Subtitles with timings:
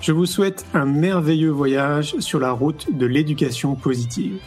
[0.00, 4.40] Je vous souhaite un merveilleux voyage sur la route de l'éducation positive.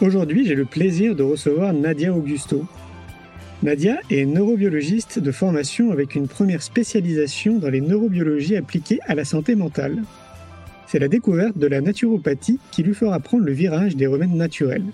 [0.00, 2.66] Aujourd'hui, j'ai le plaisir de recevoir Nadia Augusto.
[3.62, 9.24] Nadia est neurobiologiste de formation avec une première spécialisation dans les neurobiologies appliquées à la
[9.24, 10.02] santé mentale.
[10.88, 14.86] C'est la découverte de la naturopathie qui lui fera prendre le virage des remèdes naturels.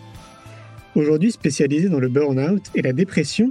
[0.95, 3.51] Aujourd'hui spécialisée dans le burn-out et la dépression,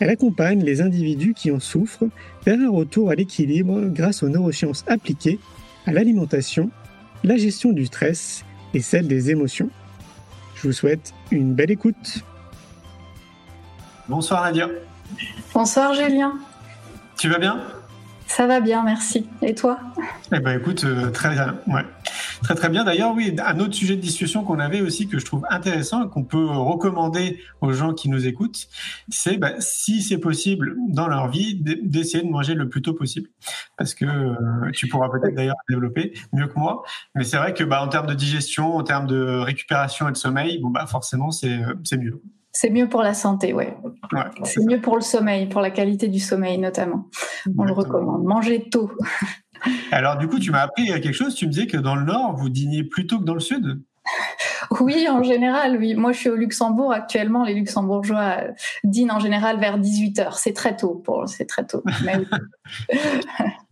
[0.00, 2.06] elle accompagne les individus qui en souffrent
[2.44, 5.38] vers un retour à l'équilibre grâce aux neurosciences appliquées
[5.86, 6.70] à l'alimentation,
[7.24, 9.70] la gestion du stress et celle des émotions.
[10.54, 12.24] Je vous souhaite une belle écoute.
[14.08, 14.68] Bonsoir Nadia.
[15.52, 16.34] Bonsoir Julien.
[17.16, 17.60] Tu vas bien?
[18.28, 19.26] Ça va bien, merci.
[19.42, 19.80] Et toi
[20.32, 21.58] Eh ben écoute, euh, très bien.
[21.66, 21.84] Ouais.
[22.42, 22.84] Très très bien.
[22.84, 26.08] D'ailleurs, oui, un autre sujet de discussion qu'on avait aussi que je trouve intéressant et
[26.08, 28.68] qu'on peut recommander aux gens qui nous écoutent,
[29.08, 33.28] c'est bah, si c'est possible dans leur vie d'essayer de manger le plus tôt possible,
[33.76, 36.84] parce que euh, tu pourras peut-être d'ailleurs développer mieux que moi.
[37.14, 40.16] Mais c'est vrai que bah, en termes de digestion, en termes de récupération et de
[40.16, 42.22] sommeil, bon bah forcément euh, c'est mieux.
[42.60, 43.76] C'est mieux pour la santé, ouais.
[44.42, 47.08] c'est mieux pour le sommeil, pour la qualité du sommeil notamment.
[47.56, 48.24] On le recommande.
[48.24, 48.90] Mangez tôt.
[49.92, 51.36] Alors du coup, tu m'as appris quelque chose.
[51.36, 53.80] Tu me disais que dans le Nord, vous dîniez plus tôt que dans le Sud.
[54.80, 55.94] Oui, en général, oui.
[55.94, 57.44] Moi, je suis au Luxembourg actuellement.
[57.44, 58.38] Les Luxembourgeois
[58.82, 61.84] dînent en général vers 18 h C'est très tôt pour, c'est très tôt.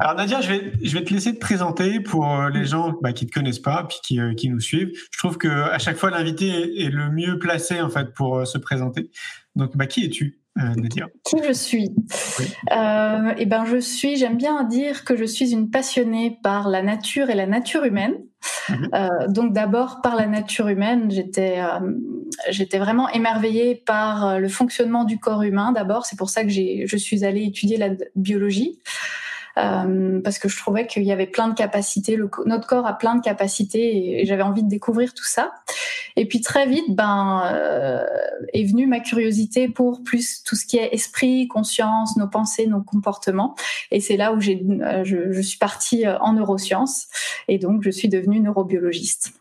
[0.00, 3.12] Alors Nadia, je vais, je vais te laisser te présenter pour euh, les gens bah,
[3.12, 4.90] qui te connaissent pas puis qui, euh, qui, nous suivent.
[5.12, 8.44] Je trouve que à chaque fois l'invité est, le mieux placé en fait pour euh,
[8.44, 9.10] se présenter.
[9.56, 11.08] Donc bah, qui es-tu Nadia?
[11.24, 11.90] Qui je suis?
[12.72, 14.16] Euh, Eh ben je suis.
[14.16, 18.14] J'aime bien dire que je suis une passionnée par la nature et la nature humaine.
[18.68, 19.32] Mhm.
[19.32, 21.58] donc d'abord par la nature humaine, j'étais
[22.50, 25.72] j'étais vraiment émerveillée par le fonctionnement du corps humain.
[25.72, 28.80] D'abord, c'est pour ça que je suis allée étudier la biologie.
[29.56, 33.14] Euh, parce que je trouvais qu'il y avait plein de capacités, notre corps a plein
[33.14, 35.52] de capacités et, j'avais envie de découvrir tout ça.
[36.16, 38.04] Et puis très vite, ben, euh,
[38.52, 42.82] est venue ma curiosité pour plus tout ce qui est esprit, conscience, nos pensées, nos
[42.82, 43.54] comportements.
[43.90, 47.06] Et c'est là où j'ai, euh, je, je suis partie en neurosciences
[47.48, 49.34] et donc je suis devenue neurobiologiste.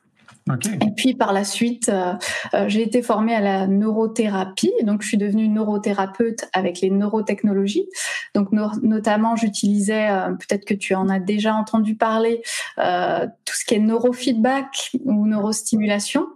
[0.81, 2.13] Et puis par la suite, euh,
[2.53, 7.87] euh, j'ai été formée à la neurothérapie, donc je suis devenue neurothérapeute avec les neurotechnologies.
[8.35, 12.41] Donc notamment, j'utilisais, euh, peut-être que tu en as déjà entendu parler,
[12.75, 16.27] tout ce qui est neurofeedback ou neurostimulation.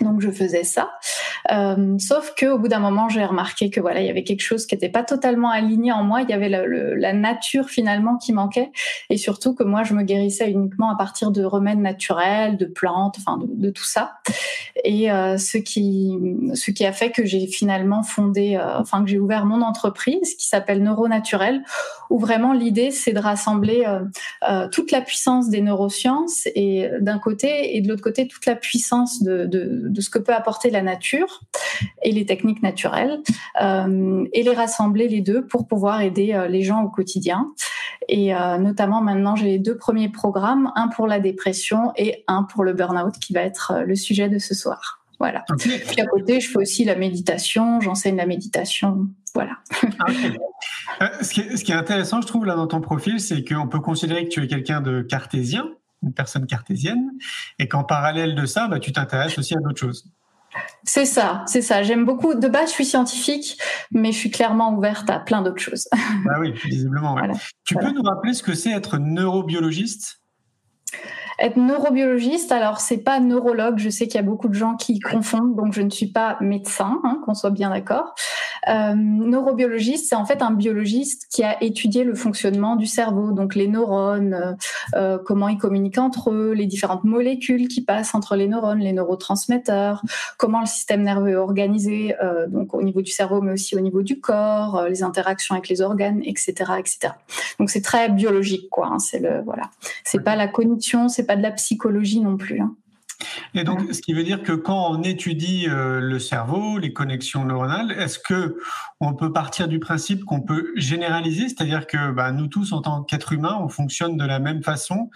[0.00, 0.90] Donc je faisais ça.
[1.50, 4.42] Euh, sauf que au bout d'un moment, j'ai remarqué que voilà, il y avait quelque
[4.42, 6.22] chose qui n'était pas totalement aligné en moi.
[6.22, 8.70] Il y avait la, nature finalement qui manquait,
[9.10, 13.16] et surtout que moi, je me guérissais uniquement à partir de remèdes naturels, de plantes,
[13.18, 14.18] enfin de, tout ça.
[14.84, 16.16] Et euh, ce qui
[16.54, 20.34] ce qui a fait que j'ai finalement fondé, euh, enfin que j'ai ouvert mon entreprise
[20.34, 21.62] qui s'appelle Neuronaturel,
[22.10, 23.84] où vraiment l'idée c'est de rassembler
[24.72, 29.22] toute la puissance des neurosciences et d'un côté et de l'autre côté toute la puissance
[29.22, 31.35] de de, ce que peut apporter la nature
[32.02, 33.20] et les techniques naturelles,
[33.60, 37.52] euh, et les rassembler les deux pour pouvoir aider euh, les gens au quotidien.
[38.08, 42.44] Et euh, notamment maintenant, j'ai les deux premiers programmes, un pour la dépression et un
[42.44, 45.02] pour le burn-out, qui va être le sujet de ce soir.
[45.18, 45.44] Voilà.
[45.58, 49.08] Puis à côté, je fais aussi la méditation, j'enseigne la méditation.
[49.34, 49.58] Voilà.
[51.22, 53.66] ce, qui est, ce, qui est, intéressant, je trouve, là, dans ton profil, c'est qu'on
[53.66, 55.68] peut considérer que tu es quelqu'un de cartésien,
[56.02, 57.12] une personne cartésienne,
[57.58, 60.10] et qu'en parallèle de ça, bah, tu t'intéresses aussi à d'autres choses.
[60.84, 61.82] C'est ça, c'est ça.
[61.82, 62.34] J'aime beaucoup.
[62.34, 63.58] De base, je suis scientifique,
[63.90, 65.88] mais je suis clairement ouverte à plein d'autres choses.
[66.24, 67.16] Bah oui, visiblement.
[67.64, 70.20] Tu peux nous rappeler ce que c'est être neurobiologiste?
[71.38, 73.78] Être neurobiologiste, alors c'est pas neurologue.
[73.78, 76.38] Je sais qu'il y a beaucoup de gens qui confondent, donc je ne suis pas
[76.40, 78.14] médecin, hein, qu'on soit bien d'accord.
[78.68, 83.54] Euh, neurobiologiste, c'est en fait un biologiste qui a étudié le fonctionnement du cerveau, donc
[83.54, 84.52] les neurones, euh,
[84.94, 88.92] euh, comment ils communiquent entre eux, les différentes molécules qui passent entre les neurones, les
[88.92, 90.02] neurotransmetteurs,
[90.36, 92.14] comment le système nerveux est organisé,
[92.48, 95.80] donc au niveau du cerveau, mais aussi au niveau du corps, les interactions avec les
[95.80, 97.14] organes, etc., etc.
[97.58, 98.88] Donc c'est très biologique, quoi.
[98.88, 99.64] Hein, c'est le voilà,
[100.04, 102.60] c'est pas la cognition, c'est pas de la psychologie non plus.
[102.60, 102.74] Hein.
[103.54, 107.44] Et donc, ce qui veut dire que quand on étudie euh, le cerveau, les connexions
[107.44, 108.58] neuronales, est-ce que
[109.00, 113.02] on peut partir du principe qu'on peut généraliser, c'est-à-dire que bah, nous tous, en tant
[113.02, 115.10] qu'êtres humains, on fonctionne de la même façon,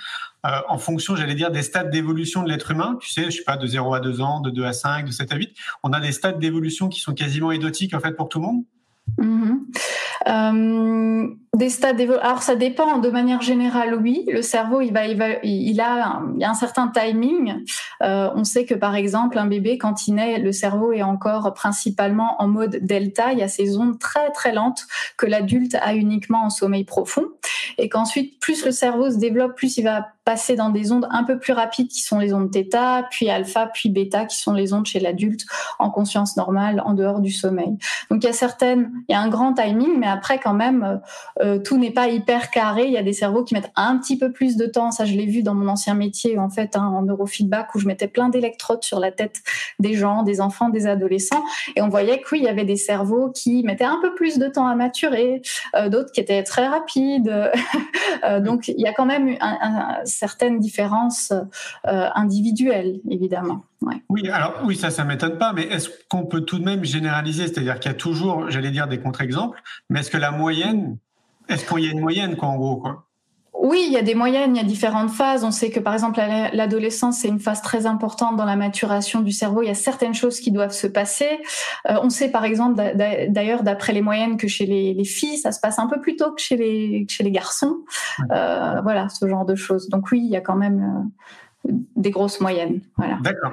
[0.47, 2.97] euh, en fonction, j'allais dire, des stades d'évolution de l'être humain.
[3.01, 5.11] Tu sais, je sais pas, de 0 à 2 ans, de 2 à 5, de
[5.11, 5.55] 7 à 8.
[5.83, 8.65] On a des stades d'évolution qui sont quasiment identiques, en fait, pour tout le monde?
[10.29, 12.99] Euh, des stades Alors ça dépend.
[12.99, 14.25] De manière générale, oui.
[14.29, 17.65] Le cerveau, il va, il, va, il a, un, certain timing.
[18.03, 21.53] Euh, on sait que par exemple, un bébé quand il naît, le cerveau est encore
[21.55, 23.33] principalement en mode delta.
[23.33, 24.87] Il y a ces ondes très très lentes
[25.17, 27.27] que l'adulte a uniquement en sommeil profond,
[27.79, 31.25] et qu'ensuite, plus le cerveau se développe, plus il va passer dans des ondes un
[31.25, 34.73] peu plus rapides qui sont les ondes θ, puis alpha, puis bêta qui sont les
[34.73, 35.45] ondes chez l'adulte
[35.79, 37.79] en conscience normale, en dehors du sommeil.
[38.11, 41.01] Donc il y a certaines, il y a un grand timing, mais après quand même,
[41.43, 42.85] euh, tout n'est pas hyper carré.
[42.87, 44.91] Il y a des cerveaux qui mettent un petit peu plus de temps.
[44.91, 47.87] Ça, je l'ai vu dans mon ancien métier en fait, hein, en neurofeedback, où je
[47.87, 49.43] mettais plein d'électrodes sur la tête
[49.79, 51.45] des gens, des enfants, des adolescents,
[51.77, 54.39] et on voyait que oui, il y avait des cerveaux qui mettaient un peu plus
[54.39, 55.43] de temps à maturer,
[55.77, 57.51] euh, d'autres qui étaient très rapides.
[58.25, 61.33] Euh, donc il y a quand même un certaines différences
[61.85, 63.65] individuelles, évidemment.
[64.09, 67.47] Oui, alors oui, ça, ça m'étonne pas, mais est-ce qu'on peut tout de même généraliser?
[67.47, 70.99] C'est-à-dire qu'il y a toujours, j'allais dire, des contre-exemples, mais est-ce que la moyenne,
[71.51, 73.07] est-ce qu'il y a une moyenne, quoi, en gros, quoi?
[73.63, 75.45] Oui, il y a des moyennes, il y a différentes phases.
[75.45, 76.19] On sait que par exemple
[76.55, 79.63] l'adolescence c'est une phase très importante dans la maturation du cerveau.
[79.63, 81.29] Il y a certaines choses qui doivent se passer.
[81.91, 82.83] Euh, on sait par exemple
[83.29, 86.33] d'ailleurs d'après les moyennes que chez les, filles ça se passe un peu plus tôt
[86.33, 87.81] que chez les chez les garçons.
[88.33, 89.91] Euh, voilà ce genre de choses.
[89.91, 91.25] Donc oui, il y a quand même euh,
[91.65, 92.81] des grosses moyennes.
[92.97, 93.19] Voilà.
[93.23, 93.53] D'accord.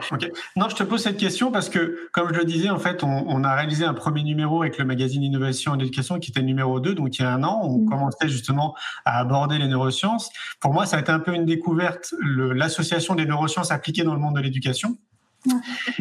[0.56, 3.44] Non, je te pose cette question parce que, comme je le disais, en fait, on,
[3.44, 6.80] a réalisé un premier numéro avec le magazine Innovation en éducation qui était le numéro
[6.80, 7.90] 2, donc il y a un an, on mm.
[7.90, 8.76] commençait justement
[9.06, 10.30] à aborder les neurosciences.
[10.60, 14.20] Pour moi, ça a été un peu une découverte, l'association des neurosciences appliquées dans le
[14.20, 14.98] monde de l'éducation.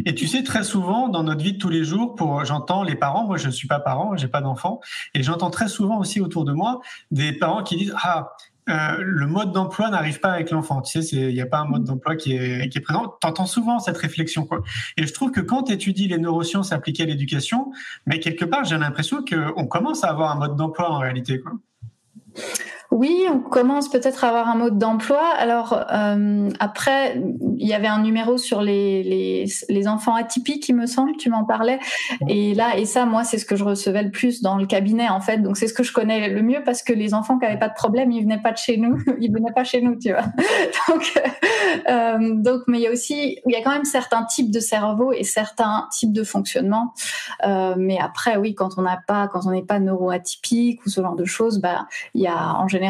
[0.04, 2.96] Et tu sais, très souvent, dans notre vie de tous les jours, pour j'entends les
[2.96, 4.80] parents, moi je ne suis pas parent, j'ai pas d'enfant,
[5.14, 6.80] et j'entends très souvent aussi autour de moi
[7.10, 8.32] des parents qui disent Ah,
[8.68, 10.82] euh, le mode d'emploi n'arrive pas avec l'enfant.
[10.82, 13.14] Tu sais, il n'y a pas un mode d'emploi qui est, qui est présent.
[13.20, 14.44] Tu entends souvent cette réflexion.
[14.44, 14.62] Quoi.
[14.96, 17.72] Et je trouve que quand tu étudies les neurosciences appliquées à l'éducation,
[18.06, 21.40] mais quelque part, j'ai l'impression qu'on commence à avoir un mode d'emploi en réalité.
[21.40, 21.52] Quoi.
[22.96, 25.20] Oui, on commence peut-être à avoir un mode d'emploi.
[25.37, 27.20] Alors euh, après,
[27.58, 29.02] il y avait un numéro sur les,
[29.69, 31.78] les, enfants atypiques, il me semble, tu m'en parlais.
[32.26, 35.10] Et là, et ça, moi, c'est ce que je recevais le plus dans le cabinet,
[35.10, 35.43] en fait.
[35.43, 37.69] Donc c'est ce que je connais le mieux parce que les enfants qui n'avaient pas
[37.69, 40.25] de problème, ils venaient pas de chez nous, ils venaient pas chez nous, tu vois.
[40.88, 41.12] Donc,
[41.90, 44.60] euh, donc, mais il y a aussi, il y a quand même certains types de
[44.60, 46.94] cerveau et certains types de fonctionnement.
[47.44, 51.02] Euh, mais après, oui, quand on n'a pas, quand on n'est pas neuroatypique ou ce
[51.02, 52.85] genre de choses, bah, il y a en général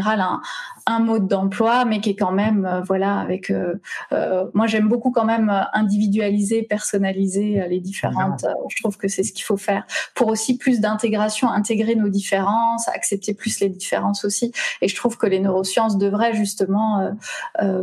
[0.86, 3.50] un, mode d'emploi, mais qui est quand même, euh, voilà, avec.
[3.50, 3.74] Euh,
[4.12, 8.44] euh, moi, j'aime beaucoup quand même individualiser, personnaliser les différentes.
[8.68, 9.84] je trouve que c'est ce qu'il faut faire
[10.14, 14.52] pour aussi plus d'intégration, intégrer nos différences, accepter plus les différences aussi.
[14.80, 17.10] Et je trouve que les neurosciences devraient justement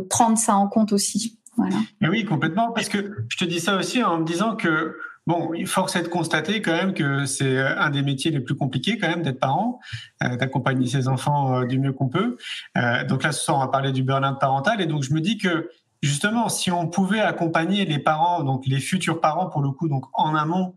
[0.08, 1.38] prendre ça en compte aussi.
[1.56, 1.76] Voilà.
[2.02, 5.66] Oui, complètement, parce que je te dis ça aussi en me disant que Bon, il
[5.66, 9.08] force est de constater quand même que c'est un des métiers les plus compliqués quand
[9.08, 9.80] même d'être parent,
[10.22, 12.36] euh, d'accompagner ses enfants euh, du mieux qu'on peut.
[12.76, 14.82] Euh, donc là, ce soir, on va parler du burn-out parental.
[14.82, 15.70] Et donc, je me dis que
[16.02, 20.04] justement, si on pouvait accompagner les parents, donc les futurs parents pour le coup, donc
[20.12, 20.74] en amont,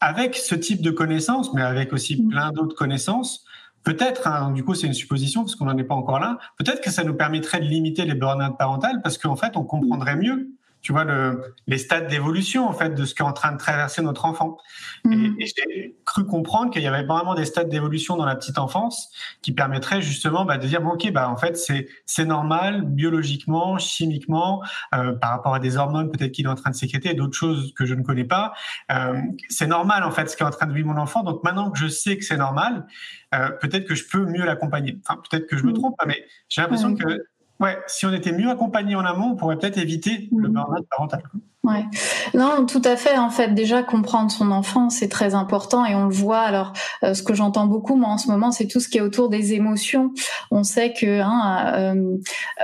[0.00, 2.28] avec ce type de connaissances, mais avec aussi mmh.
[2.28, 3.44] plein d'autres connaissances,
[3.84, 6.80] peut-être, hein, du coup, c'est une supposition parce qu'on n'en est pas encore là, peut-être
[6.80, 10.48] que ça nous permettrait de limiter les burn-out parentales parce qu'en fait, on comprendrait mieux
[10.82, 14.02] tu vois, le, les stades d'évolution, en fait, de ce qu'est en train de traverser
[14.02, 14.56] notre enfant.
[15.04, 15.36] Et, mm.
[15.38, 19.10] j'ai cru comprendre qu'il y avait vraiment des stades d'évolution dans la petite enfance
[19.42, 23.78] qui permettraient justement bah, de dire, bon, ok, bah, en fait, c'est, c'est normal, biologiquement,
[23.78, 24.62] chimiquement,
[24.94, 27.72] euh, par rapport à des hormones peut-être qu'il est en train de sécréter, d'autres choses
[27.76, 28.52] que je ne connais pas.
[28.90, 31.22] Euh, c'est normal, en fait, ce qu'est en train de vivre mon enfant.
[31.22, 32.86] Donc maintenant que je sais que c'est normal,
[33.34, 34.98] euh, peut-être que je peux mieux l'accompagner.
[35.06, 35.74] Enfin, peut-être que je me mm.
[35.74, 37.22] trompe, mais j'ai l'impression que
[37.60, 40.52] Ouais, si on était mieux accompagné en amont, on pourrait peut-être éviter le mm.
[40.52, 41.22] burn-out parental.
[41.62, 41.84] Ouais.
[42.32, 43.18] Non, tout à fait.
[43.18, 46.40] En fait, déjà comprendre son enfant, c'est très important et on le voit.
[46.40, 46.72] Alors,
[47.04, 49.28] euh, ce que j'entends beaucoup moi en ce moment, c'est tout ce qui est autour
[49.28, 50.10] des émotions.
[50.50, 52.16] On sait que hein, euh,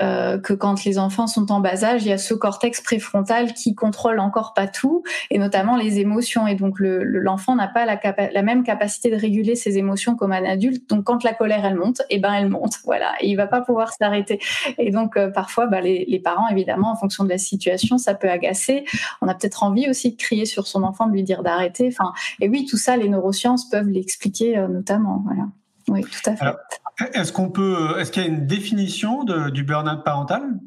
[0.02, 3.52] euh, que quand les enfants sont en bas âge, il y a ce cortex préfrontal
[3.52, 6.46] qui contrôle encore pas tout et notamment les émotions.
[6.46, 8.00] Et donc, l'enfant n'a pas la,
[8.32, 10.88] la, même capacité de réguler ses émotions comme un adulte.
[10.88, 12.76] Donc, quand la colère elle monte, et eh ben elle monte.
[12.86, 14.38] Voilà, il va pas pouvoir s'arrêter.
[14.78, 18.30] Et donc, parfois, bah, les, les parents, évidemment, en fonction de la situation, ça peut
[18.30, 18.85] agacer
[19.22, 21.88] on a peut-être envie aussi de crier sur son enfant, de lui dire d'arrêter.
[21.88, 25.22] Enfin, et oui, tout ça, les neurosciences peuvent l'expliquer euh, notamment.
[25.24, 25.48] Voilà.
[25.88, 26.44] Oui, tout à fait.
[27.14, 30.58] Est-ce qu'on peut, est-ce qu'il y a une définition du burn-out parental?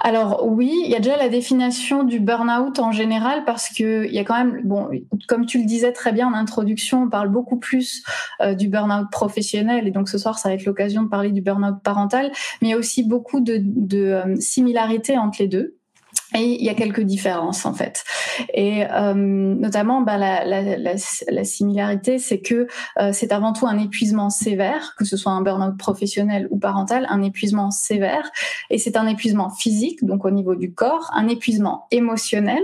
[0.00, 4.12] Alors oui, il y a déjà la définition du burn-out en général parce que il
[4.12, 4.88] y a quand même, bon,
[5.28, 8.02] comme tu le disais très bien en introduction, on parle beaucoup plus
[8.40, 11.42] euh, du burn-out professionnel et donc ce soir ça va être l'occasion de parler du
[11.42, 12.30] burn-out parental,
[12.62, 13.60] mais il y a aussi beaucoup de,
[13.94, 15.76] euh, similarités entre les deux.
[16.34, 18.04] Et il y a quelques différences en fait.
[18.54, 20.94] Et euh, notamment, bah, la, la, la,
[21.28, 22.68] la, similarité, c'est que
[23.00, 27.06] euh, c'est avant tout un épuisement sévère, que ce soit un burn-out professionnel ou parental,
[27.10, 28.30] un épuisement sévère.
[28.70, 32.62] Et c'est un épuisement physique, donc au niveau du corps, un épuisement émotionnel.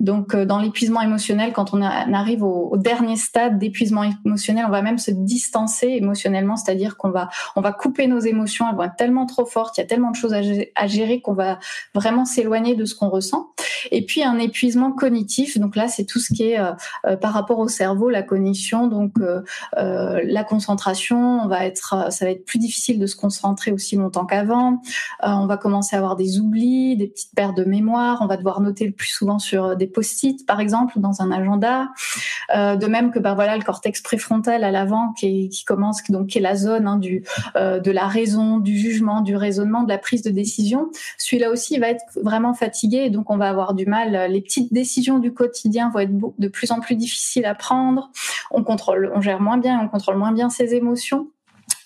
[0.00, 4.70] Donc euh, dans l'épuisement émotionnel, quand on, arrive au, au, dernier stade d'épuisement émotionnel, on
[4.70, 8.84] va même se distancer émotionnellement, c'est-à-dire qu'on va on va couper nos émotions, elles vont
[8.84, 11.58] être tellement trop fortes, il y a tellement de choses à, gérer qu'on va
[11.94, 13.50] vraiment s'éloigner de ce qu'on ressent.
[13.90, 15.58] Et puis un épuisement cognitif.
[15.58, 16.72] Donc là, c'est tout ce qui est euh,
[17.06, 19.42] euh, par rapport au cerveau, la cognition, donc euh,
[19.74, 21.40] la concentration.
[21.42, 24.80] On va être, ça va être plus difficile de se concentrer aussi longtemps qu'avant.
[25.22, 28.18] on va commencer à avoir des oublis, des petites pertes de mémoire.
[28.20, 31.88] On va devoir noter le plus souvent sur des post-it, par exemple, dans un agenda.
[32.52, 36.38] de même que bah voilà le cortex préfrontal à l'avant qui, qui commence donc qui
[36.38, 37.24] est la zone hein, du
[37.54, 40.90] de la raison, du jugement, du raisonnement, de la prise de décision.
[41.18, 44.30] Celui-là aussi il va être vraiment fatigué et donc on va avoir du mal.
[44.30, 48.10] Les petites décisions du quotidien vont être de plus en plus difficiles à prendre.
[48.50, 51.30] On contrôle, on gère moins bien, on contrôle moins bien ses émotions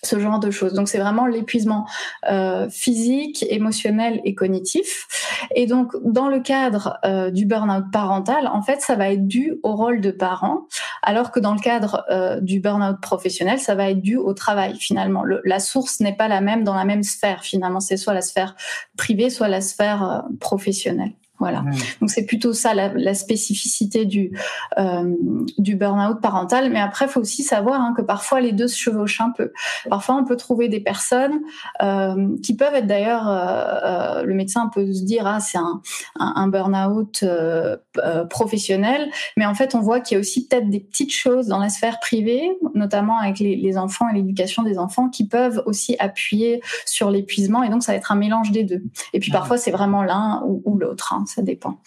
[0.03, 0.73] ce genre de choses.
[0.73, 1.85] Donc c'est vraiment l'épuisement
[2.29, 5.07] euh, physique, émotionnel et cognitif.
[5.55, 9.59] Et donc dans le cadre euh, du burn-out parental, en fait, ça va être dû
[9.63, 10.67] au rôle de parent,
[11.01, 14.75] alors que dans le cadre euh, du burn-out professionnel, ça va être dû au travail
[14.77, 15.23] finalement.
[15.43, 17.79] la source n'est pas la même dans la même sphère finalement.
[17.79, 18.55] C'est soit la sphère
[18.97, 21.13] privée, soit la sphère professionnelle.
[21.39, 21.63] Voilà.
[22.01, 24.31] Donc c'est plutôt ça la, la spécificité du
[24.77, 25.15] euh,
[25.57, 26.69] du burn-out parental.
[26.71, 29.51] Mais après, il faut aussi savoir hein, que parfois les deux se chevauchent un peu.
[29.89, 31.39] Parfois, on peut trouver des personnes
[31.81, 35.81] euh, qui peuvent être d'ailleurs, euh, euh le médecin peut se dire ah c'est un,
[36.19, 40.47] un, un burn-out euh, euh, professionnel, mais en fait on voit qu'il y a aussi
[40.47, 44.63] peut-être des petites choses dans la sphère privée, notamment avec les, les enfants et l'éducation
[44.63, 47.63] des enfants, qui peuvent aussi appuyer sur l'épuisement.
[47.63, 48.83] Et donc ça va être un mélange des deux.
[49.13, 51.13] Et puis parfois c'est vraiment l'un ou, ou l'autre.
[51.13, 51.79] Hein ça dépend.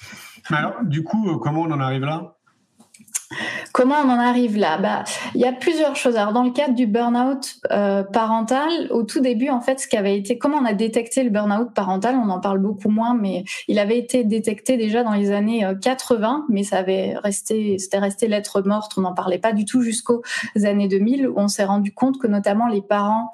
[0.51, 2.37] alors, du coup, euh, comment on en arrive là?
[3.73, 4.77] Comment on en arrive là?
[4.77, 6.17] Bah, Il y a plusieurs choses.
[6.17, 9.97] Alors, dans le cadre du burn-out euh, parental, au tout début, en fait, ce qui
[9.97, 13.45] avait été, comment on a détecté le burn-out parental, on en parle beaucoup moins, mais
[13.69, 17.99] il avait été détecté déjà dans les années 80, euh, mais ça avait resté, c'était
[17.99, 18.93] resté lettre morte.
[18.99, 20.23] On n'en parlait pas du tout jusqu'aux
[20.63, 23.33] années 2000, où on s'est rendu compte que notamment les parents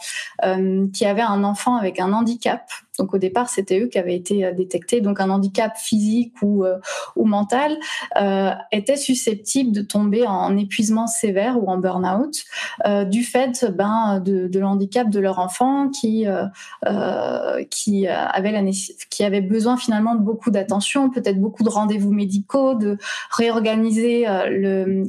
[0.93, 2.62] qui avaient un enfant avec un handicap,
[2.99, 5.00] donc au départ, c'était eux qui avaient été euh, détectés.
[5.00, 6.78] Donc un handicap physique ou, euh,
[7.17, 7.76] ou mental
[8.21, 12.45] euh, était susceptible de tomber en épuisement sévère ou en burn-out
[12.87, 18.62] euh, du fait ben, de, de l'handicap de leur enfant qui, euh, qui, avait la,
[19.11, 22.99] qui avait besoin finalement de beaucoup d'attention, peut-être beaucoup de rendez-vous médicaux, de
[23.31, 24.26] réorganiser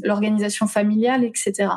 [0.03, 1.69] l'organisation familiale, etc.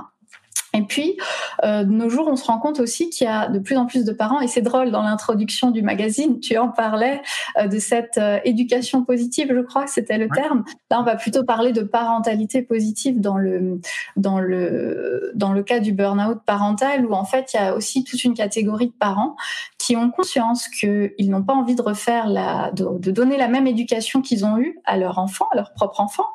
[0.75, 1.19] Et puis,
[1.65, 3.87] euh, de nos jours, on se rend compte aussi qu'il y a de plus en
[3.87, 7.21] plus de parents, et c'est drôle, dans l'introduction du magazine, tu en parlais
[7.59, 10.65] euh, de cette euh, éducation positive, je crois que c'était le terme.
[10.91, 13.81] Là, on va plutôt parler de parentalité positive dans le,
[14.17, 18.03] dans le, dans le cas du burn-out parental, où en fait, il y a aussi
[18.05, 19.37] toute une catégorie de parents
[19.83, 24.23] qui ont conscience qu'ils n'ont pas envie de refaire la, de, donner la même éducation
[24.23, 26.27] qu'ils ont eue à leur enfant, à leur propre enfant,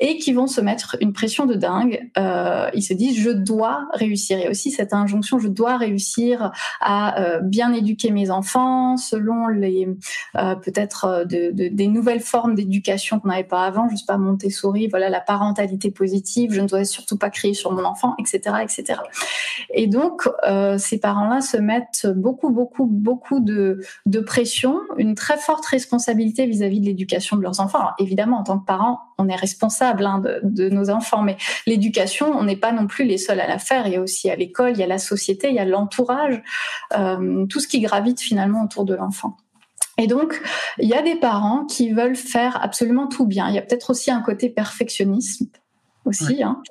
[0.00, 2.10] et qui vont se mettre une pression de dingue.
[2.16, 4.38] Euh, ils se disent, je dois réussir.
[4.38, 9.86] Et aussi cette injonction, je dois réussir à euh, bien éduquer mes enfants selon les
[10.36, 13.90] euh, peut-être de, de, des nouvelles formes d'éducation qu'on n'avait pas avant.
[13.90, 16.54] Je sais pas Montessori, voilà la parentalité positive.
[16.54, 19.00] Je ne dois surtout pas crier sur mon enfant, etc., etc.
[19.74, 20.26] Et donc
[20.78, 26.46] ces parents-là se mettent beaucoup, beaucoup beaucoup, beaucoup de, de pression, une très forte responsabilité
[26.46, 27.78] vis-à-vis de l'éducation de leurs enfants.
[27.78, 31.36] Alors, évidemment, en tant que parents, on est responsable hein, de, de, nos enfants, mais
[31.66, 33.86] l'éducation, on n'est pas non plus les seuls à la faire.
[33.86, 36.42] Il y a aussi à l'école, il y a la société, il y a l'entourage,
[36.96, 39.36] euh, tout ce qui gravite finalement autour de l'enfant.
[39.98, 40.40] Et donc,
[40.78, 43.48] il y a des parents qui veulent faire absolument tout bien.
[43.48, 45.48] Il y a peut-être aussi un côté perfectionnisme
[46.04, 46.42] aussi.
[46.42, 46.62] Hein.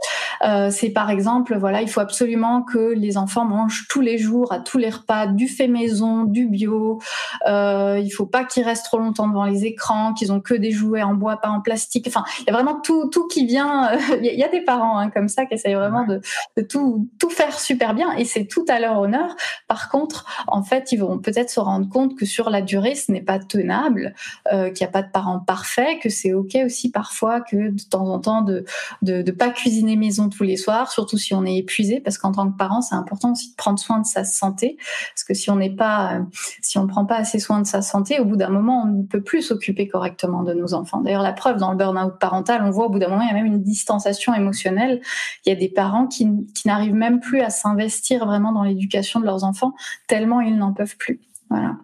[0.43, 4.51] Euh, c'est par exemple, voilà, il faut absolument que les enfants mangent tous les jours,
[4.51, 7.00] à tous les repas, du fait maison, du bio.
[7.48, 10.72] Euh, il faut pas qu'ils restent trop longtemps devant les écrans, qu'ils ont que des
[10.72, 12.05] jouets en bois, pas en plastique.
[12.08, 13.91] Enfin, il y a vraiment tout, tout qui vient.
[14.22, 16.22] Il y, a des parents hein, comme ça qui essayent vraiment de,
[16.58, 19.36] de, tout, tout faire super bien, et c'est tout à leur honneur.
[19.67, 23.12] Par contre, en fait, ils vont peut-être se rendre compte que sur la durée, ce
[23.12, 24.13] n'est pas tenable,
[24.51, 27.81] euh, qu'il n'y a pas de parents parfaits, que c'est ok aussi parfois que de
[27.89, 28.65] temps en temps de,
[29.01, 32.31] de de pas cuisiner maison tous les soirs, surtout si on est épuisé, parce qu'en
[32.31, 34.77] tant que parent, c'est important aussi de prendre soin de sa santé,
[35.13, 36.19] parce que si on n'est pas, euh,
[36.62, 38.88] si on ne prend pas assez soin de sa santé, au bout d'un moment, on
[38.88, 41.01] ne peut plus s'occuper correctement de nos enfants.
[41.01, 43.31] D'ailleurs, la preuve dans le burn-out parental, on voit au bout d'un moment, il y
[43.31, 45.01] a même une distanciation émotionnelle.
[45.45, 49.19] Il y a des parents qui, qui n'arrivent même plus à s'investir vraiment dans l'éducation
[49.19, 49.74] de leurs enfants,
[50.07, 51.21] tellement ils n'en peuvent plus.
[51.50, 51.77] Voilà.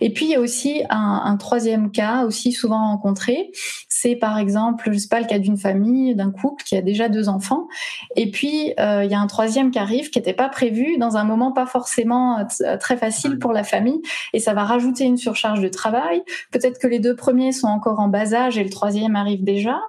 [0.00, 3.50] Et puis il y a aussi un, un troisième cas aussi souvent rencontré,
[3.88, 7.08] c'est par exemple, je sais pas, le cas d'une famille, d'un couple qui a déjà
[7.08, 7.66] deux enfants,
[8.14, 11.16] et puis euh, il y a un troisième qui arrive qui n'était pas prévu dans
[11.16, 14.00] un moment pas forcément euh, très facile pour la famille,
[14.32, 16.22] et ça va rajouter une surcharge de travail.
[16.52, 19.80] Peut-être que les deux premiers sont encore en bas âge et le troisième arrive déjà,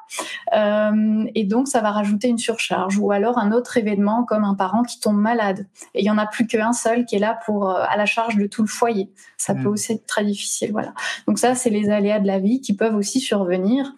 [0.55, 2.97] euh, et donc ça va rajouter une surcharge.
[2.97, 6.17] Ou alors un autre événement comme un parent qui tombe malade, et il y en
[6.17, 9.10] a plus qu'un seul qui est là pour à la charge de tout le foyer.
[9.37, 9.73] Ça peut mm.
[9.73, 10.93] aussi être très difficile, voilà.
[11.27, 13.93] Donc ça, c'est les aléas de la vie qui peuvent aussi survenir.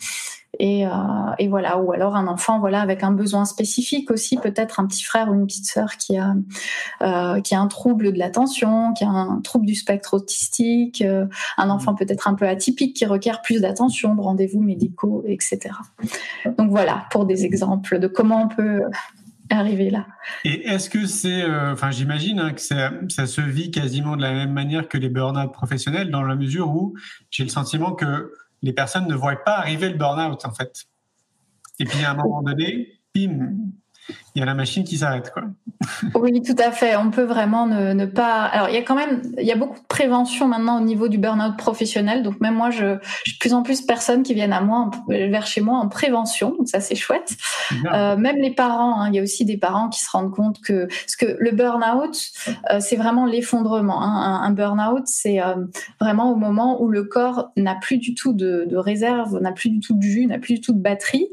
[0.59, 0.89] Et, euh,
[1.39, 5.03] et, voilà ou alors un enfant voilà avec un besoin spécifique aussi peut-être un petit
[5.03, 6.35] frère ou une petite sœur qui a
[7.01, 11.25] euh, qui a un trouble de l'attention qui a un trouble du spectre autistique euh,
[11.57, 15.71] un enfant peut-être un peu atypique qui requiert plus d'attention de rendez-vous médicaux etc
[16.59, 18.83] donc voilà pour des exemples de comment on peut
[19.53, 20.07] arriver là.
[20.43, 24.21] Et est-ce que c'est, euh, enfin j'imagine hein, que ça, ça, se vit quasiment de
[24.21, 26.95] la même manière que les burn-out professionnels dans la mesure où
[27.31, 28.31] j'ai le sentiment que
[28.63, 30.85] les personnes ne voient pas arriver le burn-out, en fait.
[31.79, 33.57] Et puis, à un moment donné, bim,
[34.35, 35.43] il y a la machine qui s'arrête, quoi.
[36.15, 36.95] oui, tout à fait.
[36.95, 38.43] On peut vraiment ne, pas.
[38.45, 41.07] Alors, il y a quand même, il y a beaucoup de prévention maintenant au niveau
[41.07, 42.23] du burn-out professionnel.
[42.23, 44.89] Donc, même moi, je, j'ai de plus en plus de personnes qui viennent à moi,
[45.07, 46.55] vers chez moi en prévention.
[46.57, 47.35] Donc, ça, c'est chouette.
[47.93, 50.61] Euh, même les parents, hein, il y a aussi des parents qui se rendent compte
[50.61, 52.17] que, parce que le burn-out,
[52.71, 54.01] euh, c'est vraiment l'effondrement.
[54.01, 54.41] Hein.
[54.43, 55.55] Un, burn-out, c'est euh,
[55.99, 59.69] vraiment au moment où le corps n'a plus du tout de, de réserve, n'a plus
[59.69, 61.29] du tout de jus, n'a plus du tout de batterie.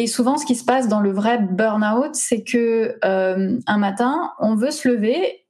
[0.00, 4.32] Et souvent, ce qui se passe dans le vrai burn-out, c'est que euh, un matin,
[4.38, 5.44] on veut se lever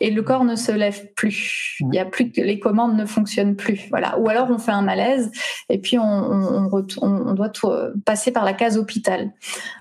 [0.00, 1.76] et le corps ne se lève plus.
[1.80, 3.86] Il y a plus que les commandes ne fonctionnent plus.
[3.90, 4.18] Voilà.
[4.18, 5.30] Ou alors on fait un malaise
[5.68, 6.70] et puis on, on,
[7.02, 9.32] on, doit euh, passer par la case hôpital.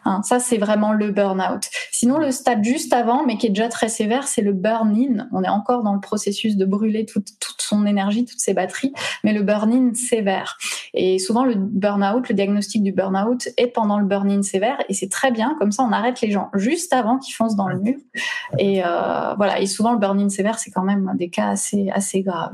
[0.05, 1.63] Hein, ça c'est vraiment le burn-out.
[1.91, 5.27] Sinon le stade juste avant, mais qui est déjà très sévère, c'est le burn-in.
[5.31, 8.93] On est encore dans le processus de brûler toute, toute son énergie, toutes ses batteries,
[9.23, 10.57] mais le burn-in sévère.
[10.93, 15.09] Et souvent le burn-out, le diagnostic du burn-out est pendant le burn-in sévère et c'est
[15.09, 15.55] très bien.
[15.59, 17.97] Comme ça on arrête les gens juste avant qu'ils foncent dans le mur.
[18.59, 19.59] Et euh, voilà.
[19.59, 22.53] Et souvent le burn-in sévère, c'est quand même des cas assez, assez graves.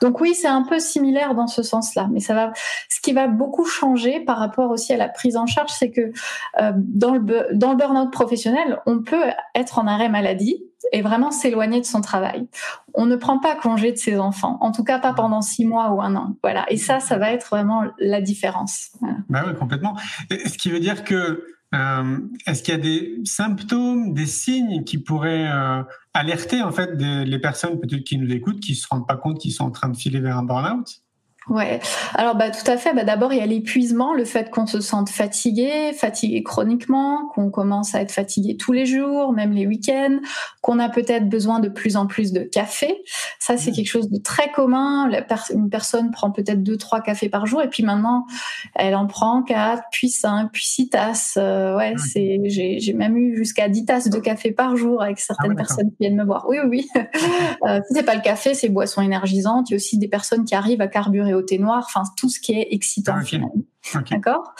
[0.00, 2.52] Donc oui, c'est un peu similaire dans ce sens-là, mais ça va.
[2.88, 6.12] Ce qui va beaucoup changer par rapport aussi à la prise en charge, c'est que
[6.60, 10.62] euh, dans le dans le burn-out professionnel, on peut être en arrêt maladie
[10.92, 12.48] et vraiment s'éloigner de son travail.
[12.94, 15.90] On ne prend pas congé de ses enfants, en tout cas pas pendant six mois
[15.90, 16.36] ou un an.
[16.42, 16.64] Voilà.
[16.70, 18.90] Et ça, ça va être vraiment la différence.
[19.28, 19.96] Bah oui, complètement.
[20.30, 24.98] Ce qui veut dire que euh, est-ce qu'il y a des symptômes, des signes qui
[24.98, 25.82] pourraient euh,
[26.14, 29.52] alerter en fait les personnes peut-être qui nous écoutent, qui se rendent pas compte qu'ils
[29.52, 31.02] sont en train de filer vers un burn-out?
[31.48, 31.80] Ouais.
[32.14, 32.94] Alors bah tout à fait.
[32.94, 37.50] Bah, d'abord il y a l'épuisement, le fait qu'on se sente fatigué, fatigué chroniquement, qu'on
[37.50, 40.18] commence à être fatigué tous les jours, même les week-ends,
[40.60, 43.02] qu'on a peut-être besoin de plus en plus de café.
[43.38, 43.74] Ça c'est mmh.
[43.74, 45.10] quelque chose de très commun.
[45.52, 48.26] une personne prend peut-être deux trois cafés par jour et puis maintenant
[48.74, 51.38] elle en prend quatre, puis cinq, puis six tasses.
[51.38, 51.98] Euh, ouais, mmh.
[51.98, 55.90] c'est j'ai même eu jusqu'à dix tasses de café par jour avec certaines ah personnes
[55.90, 56.46] qui viennent me voir.
[56.48, 56.88] Oui oui oui.
[57.66, 59.70] euh, si c'est pas le café, c'est boissons énergisantes.
[59.70, 62.28] Il y a aussi des personnes qui arrivent à carburer au thé noir, enfin tout
[62.28, 64.54] ce qui est excitant ah, D'accord?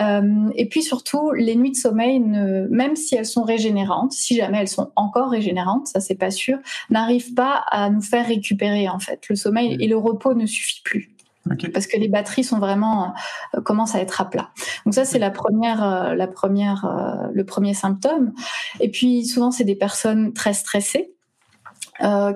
[0.00, 4.58] Euh, et puis surtout, les nuits de sommeil, même si elles sont régénérantes, si jamais
[4.58, 6.58] elles sont encore régénérantes, ça c'est pas sûr,
[6.90, 9.28] n'arrivent pas à nous faire récupérer en fait.
[9.28, 11.10] Le sommeil et le repos ne suffit plus.
[11.74, 13.12] Parce que les batteries sont vraiment
[13.54, 14.48] euh, commencent à être à plat.
[14.86, 18.32] Donc ça c'est la première, euh, la première, le premier symptôme.
[18.80, 21.10] Et puis souvent c'est des personnes très stressées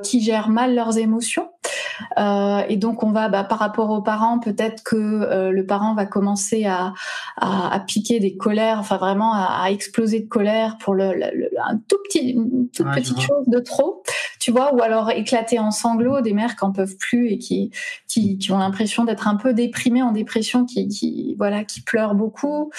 [0.05, 1.49] qui gèrent mal leurs émotions
[2.19, 5.95] euh, et donc on va, bah, par rapport aux parents, peut-être que euh, le parent
[5.95, 6.95] va commencer à,
[7.37, 11.13] à, à, piquer des colères, enfin vraiment à, à exploser de colère pour le,
[11.65, 14.03] un tout petit, une toute petite chose de trop.
[14.41, 17.71] tu vois, ou alors éclater en sanglots, des mères qui en peuvent plus et qui
[18.07, 22.15] qui, qui ont l'impression d'être un peu déprimées, en dépression, qui, qui voilà, qui pleurent
[22.15, 22.71] beaucoup.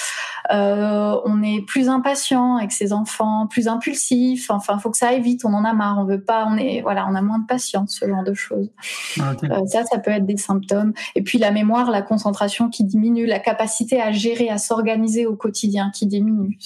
[0.51, 4.49] Euh, on est plus impatient avec ses enfants, plus impulsif.
[4.49, 5.45] Enfin, faut que ça aille vite.
[5.45, 5.99] On en a marre.
[5.99, 6.45] On veut pas.
[6.47, 8.68] On est voilà, on a moins de patience, ce genre de choses.
[9.19, 10.93] Ah, euh, ça, ça peut être des symptômes.
[11.15, 15.35] Et puis la mémoire, la concentration qui diminue, la capacité à gérer, à s'organiser au
[15.35, 16.57] quotidien qui diminue.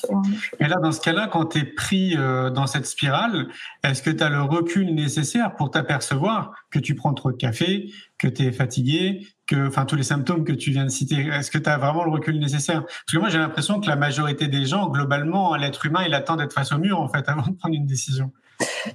[0.59, 3.47] Et là, dans ce cas-là, quand tu es pris euh, dans cette spirale,
[3.83, 7.91] est-ce que tu as le recul nécessaire pour t'apercevoir que tu prends trop de café,
[8.17, 11.51] que tu es fatigué, que, enfin, tous les symptômes que tu viens de citer, est-ce
[11.51, 12.83] que tu as vraiment le recul nécessaire?
[12.85, 16.35] Parce que moi, j'ai l'impression que la majorité des gens, globalement, l'être humain, il attend
[16.35, 18.31] d'être face au mur, en fait, avant de prendre une décision.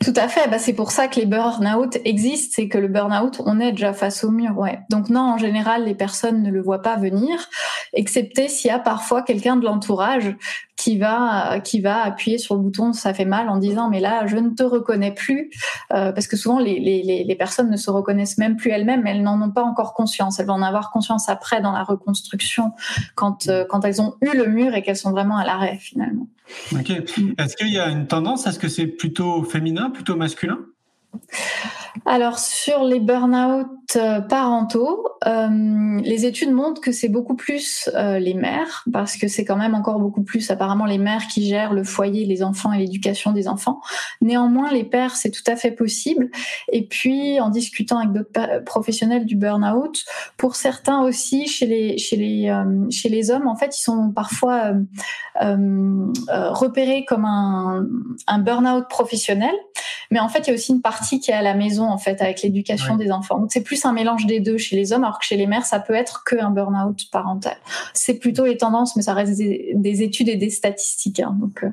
[0.01, 0.49] Tout à fait.
[0.49, 2.55] Bah, c'est pour ça que les burn-out existent.
[2.57, 4.57] C'est que le burn-out, on est déjà face au mur.
[4.59, 4.81] Ouais.
[4.91, 7.49] Donc non, en général, les personnes ne le voient pas venir,
[7.93, 10.37] excepté s'il y a parfois quelqu'un de l'entourage
[10.77, 14.27] qui va qui va appuyer sur le bouton ça fait mal en disant mais là
[14.27, 15.51] je ne te reconnais plus
[15.93, 19.23] euh, parce que souvent les, les, les, personnes ne se reconnaissent même plus elles-mêmes elles
[19.23, 22.73] n'en ont pas encore conscience elles vont en avoir conscience après dans la reconstruction
[23.17, 26.29] quand euh, quand elles ont eu le mur et qu'elles sont vraiment à l'arrêt finalement.
[26.73, 26.91] Ok.
[26.91, 30.59] Est-ce qu'il y a une tendance Est-ce que c'est plutôt féminin, plutôt masculin?
[32.07, 38.19] Alors sur les burn-out euh, parentaux, euh, les études montrent que c'est beaucoup plus euh,
[38.19, 41.73] les mères, parce que c'est quand même encore beaucoup plus apparemment les mères qui gèrent
[41.73, 43.81] le foyer, les enfants et l'éducation des enfants.
[44.21, 46.31] Néanmoins, les pères, c'est tout à fait possible.
[46.73, 50.05] Et puis, en discutant avec d'autres professionnels du burn-out,
[50.37, 52.53] pour certains aussi, chez les chez les
[52.91, 54.73] chez les hommes, en fait, ils sont parfois
[55.41, 57.87] repérés comme un,
[58.27, 59.55] un burn-out professionnel,
[60.11, 61.99] mais en fait, il y a aussi une partie qui est à la maison en
[61.99, 63.39] fait avec l'éducation des enfants.
[63.39, 65.65] Donc c'est plus un mélange des deux chez les hommes, alors que chez les mères
[65.65, 67.57] ça peut être que un burn-out parental.
[67.95, 71.21] C'est plutôt les tendances, mais ça reste des, études et des statistiques.
[71.21, 71.71] Hein, donc, euh,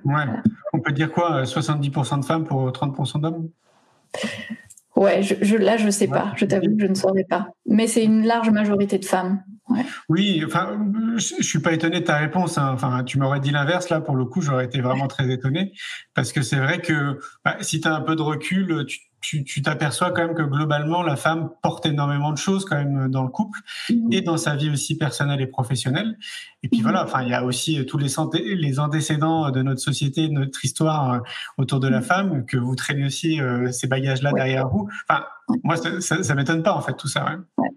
[0.74, 3.50] On peut dire quoi 70% de femmes pour 30% d'hommes?
[4.95, 7.50] Ouais, je, là je sais pas, je t'avoue, je ne saurais pas.
[7.65, 9.43] Mais c'est une large majorité de femmes.
[10.10, 10.80] Oui, enfin,
[11.17, 12.58] je, suis pas étonné de ta réponse.
[12.58, 12.71] Hein.
[12.74, 14.00] Enfin, tu m'aurais dit l'inverse là.
[14.00, 15.74] Pour le coup, j'aurais été vraiment très étonné
[16.13, 19.62] parce que c'est vrai que bah, si tu as un peu de recul, tu, tu
[19.62, 23.30] t'aperçois quand même que globalement, la femme porte énormément de choses quand même dans le
[23.30, 23.60] couple
[23.90, 24.14] mmh.
[24.14, 26.18] et dans sa vie aussi personnelle et professionnelle.
[26.64, 26.84] Et puis mmh.
[26.84, 28.10] voilà, enfin, il y a aussi euh, tous les,
[28.56, 31.20] les antécédents de notre société, de notre histoire euh,
[31.58, 32.04] autour de la mmh.
[32.04, 34.90] femme, que vous traînez aussi euh, ces bagages-là derrière vous.
[35.08, 35.26] Enfin,
[35.64, 37.26] moi, ça, ça, m'étonne pas en fait tout ça.
[37.26, 37.70] Ouais.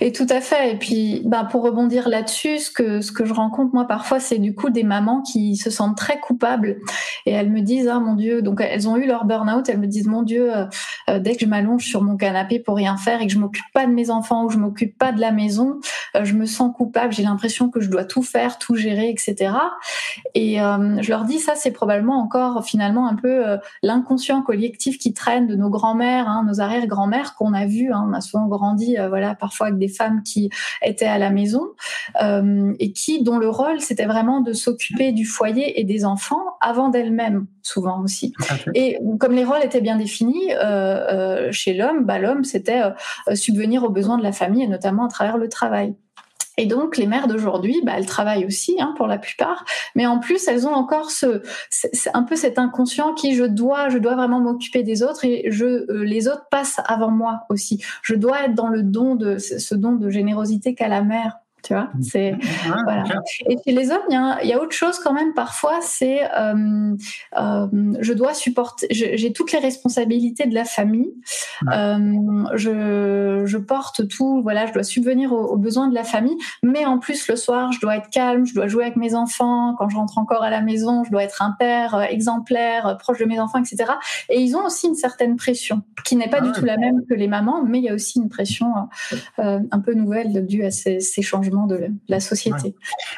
[0.00, 0.72] Et tout à fait.
[0.72, 4.38] Et puis, ben, pour rebondir là-dessus, ce que, ce que je rencontre moi parfois, c'est
[4.38, 6.78] du coup des mamans qui se sentent très coupables
[7.26, 8.42] et elles me disent ah mon Dieu.
[8.42, 9.68] Donc elles ont eu leur burn-out.
[9.68, 10.64] Elles me disent mon Dieu, euh,
[11.08, 13.64] euh, dès que je m'allonge sur mon canapé pour rien faire et que je m'occupe
[13.72, 15.80] pas de mes enfants ou je m'occupe pas de la maison,
[16.16, 17.12] euh, je me sens coupable.
[17.12, 19.52] J'ai l'impression que je dois tout faire, tout gérer, etc.
[20.34, 25.46] Et je leur dis ça, c'est probablement encore finalement un peu l'inconscient collectif qui traîne
[25.46, 27.92] de nos grands-mères, hein, nos arrière-grands-mères qu'on a vu.
[27.92, 30.50] Hein, on a souvent grandi, voilà, parfois avec des femmes qui
[30.82, 31.62] étaient à la maison
[32.22, 36.42] euh, et qui dont le rôle c'était vraiment de s'occuper du foyer et des enfants
[36.60, 38.34] avant d'elles-mêmes souvent aussi.
[38.74, 42.80] Et comme les rôles étaient bien définis euh, euh, chez l'homme, bah, l'homme c'était
[43.34, 45.94] subvenir aux besoins de la famille et notamment à travers le travail.
[46.58, 50.18] Et donc, les mères d'aujourd'hui, bah, elles travaillent aussi, hein, pour la plupart, mais en
[50.18, 51.42] plus, elles ont encore ce,
[52.12, 55.64] un peu cet inconscient qui je dois, je dois vraiment m'occuper des autres et je,
[55.64, 57.82] euh, les autres passent avant moi aussi.
[58.02, 61.74] Je dois être dans le don de ce don de générosité qu'a la mère tu
[61.74, 62.02] vois, mmh.
[62.02, 62.34] c'est
[62.84, 63.04] voilà.
[63.48, 65.34] Et chez les hommes, il y, a, y, a autre chose quand même.
[65.34, 66.94] Parfois, c'est euh,
[67.36, 67.66] euh,
[68.00, 68.86] je dois supporter.
[68.90, 71.12] J'ai toutes les responsabilités de la famille.
[71.72, 71.98] Euh,
[72.54, 74.40] je, je, porte tout.
[74.42, 76.36] Voilà, je dois subvenir aux, besoins de la famille.
[76.62, 78.46] Mais en plus, le soir, je dois être calme.
[78.46, 79.74] Je dois jouer avec mes enfants.
[79.78, 83.24] Quand je rentre encore à la maison, je dois être un père exemplaire, proche de
[83.24, 83.92] mes enfants, etc.
[84.28, 87.14] Et ils ont aussi une certaine pression qui n'est pas du tout la même que
[87.14, 88.68] les mamans, mais il y a aussi une pression
[89.36, 92.74] un peu nouvelle due à ces, ces changements de la société.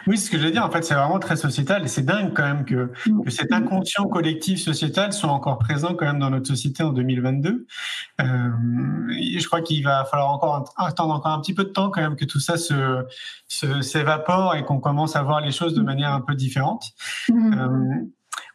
[0.06, 2.32] Oui, ce que je veux dire, en fait, c'est vraiment très sociétal et c'est dingue
[2.34, 3.24] quand même que, mm.
[3.24, 7.66] que, cet inconscient collectif sociétal soit encore présent quand même dans notre société en 2022.
[8.20, 8.24] Euh,
[9.08, 12.16] je crois qu'il va falloir encore attendre encore un petit peu de temps quand même
[12.16, 13.04] que tout ça se
[13.82, 15.84] s'évapore et qu'on commence à voir les choses de mm.
[15.84, 16.84] manière un peu différente.
[17.28, 17.54] Mm.
[17.54, 18.06] Euh,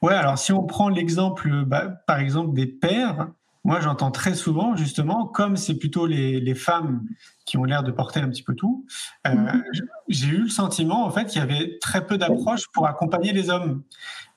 [0.02, 3.28] ouais, alors si on prend l'exemple, bah, par exemple, des pères,
[3.66, 7.02] moi, j'entends très souvent, justement, comme c'est plutôt les, les, femmes
[7.46, 8.86] qui ont l'air de porter un petit peu tout,
[9.26, 9.64] euh, mhm.
[10.08, 13.50] j'ai eu le sentiment, en fait, qu'il y avait très peu d'approches pour accompagner les
[13.50, 13.82] hommes.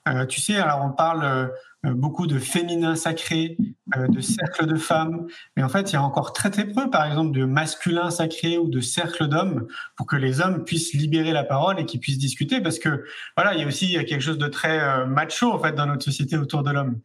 [0.07, 1.47] Euh, tu sais, alors on parle euh,
[1.83, 3.57] beaucoup de féminin sacré,
[3.95, 6.89] euh, de cercle de femmes, mais en fait, il y a encore très très peu,
[6.89, 11.31] par exemple, de masculin sacré ou de cercle d'hommes pour que les hommes puissent libérer
[11.31, 13.05] la parole et qu'ils puissent discuter, parce que
[13.37, 16.03] voilà, il y a aussi quelque chose de très euh, macho en fait dans notre
[16.03, 16.99] société autour de l'homme,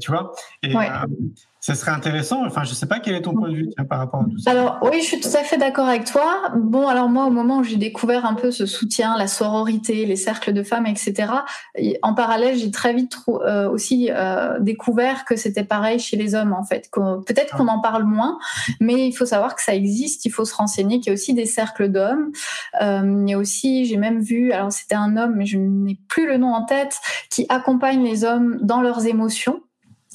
[0.00, 0.32] tu vois?
[0.62, 0.72] Et,
[1.60, 2.44] ça serait intéressant.
[2.46, 4.50] Enfin, je sais pas quel est ton point de vue par rapport à tout ça.
[4.50, 6.50] Alors oui, je suis tout à fait d'accord avec toi.
[6.56, 10.16] Bon, alors moi, au moment où j'ai découvert un peu ce soutien, la sororité, les
[10.16, 11.32] cercles de femmes, etc.
[12.02, 16.54] En parallèle, j'ai très vite euh, aussi euh, découvert que c'était pareil chez les hommes
[16.54, 16.90] en fait.
[16.92, 18.38] Peut-être qu'on en parle moins,
[18.80, 20.24] mais il faut savoir que ça existe.
[20.24, 22.32] Il faut se renseigner qu'il y a aussi des cercles d'hommes.
[22.80, 25.98] Euh, il y a aussi, j'ai même vu, alors c'était un homme, mais je n'ai
[26.08, 26.96] plus le nom en tête,
[27.30, 29.60] qui accompagne les hommes dans leurs émotions.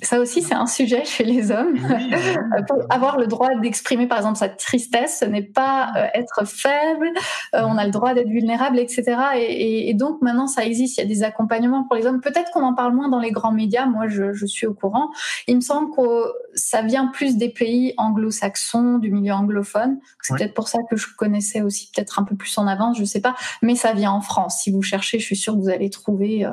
[0.04, 1.78] Ça aussi, c'est un sujet chez les hommes.
[2.68, 7.08] Pour avoir le droit d'exprimer, par exemple, sa tristesse, ce n'est pas euh, être faible.
[7.54, 9.16] Euh, on a le droit d'être vulnérable, etc.
[9.38, 10.98] Et, donc maintenant, ça existe.
[10.98, 12.20] Il y a des accompagnements pour les hommes.
[12.20, 13.86] Peut-être qu'on en parle moins dans les grands médias.
[13.86, 15.12] Moi, je, je suis au courant.
[15.48, 20.00] Il me semble que ça vient plus des pays anglo-saxons, du milieu anglophone.
[20.22, 22.98] C'est peut-être pour ça que je connaissais aussi peut-être un peu plus en avance.
[22.98, 23.36] Je sais pas.
[23.62, 24.60] Mais ça vient en France.
[24.62, 26.44] Si vous cherchez, je suis sûre que vous allez trouver.
[26.46, 26.52] Euh,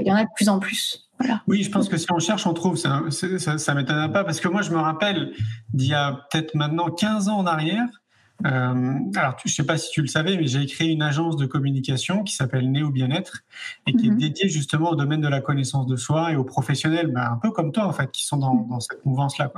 [0.00, 1.05] il y en a de plus en plus.
[1.46, 2.76] Oui, je pense que si on cherche, on trouve.
[2.76, 5.32] Ça, ça, ça m'étonne pas parce que moi, je me rappelle
[5.72, 7.86] d'il y a peut-être maintenant 15 ans en arrière.
[8.44, 11.46] Euh, alors, je sais pas si tu le savais, mais j'ai créé une agence de
[11.46, 13.44] communication qui s'appelle Néo Bien-être
[13.86, 14.18] et qui est mhm.
[14.18, 17.50] dédiée justement au domaine de la connaissance de soi et aux professionnels, bah, un peu
[17.50, 19.52] comme toi en fait, qui sont dans, dans cette mouvance-là.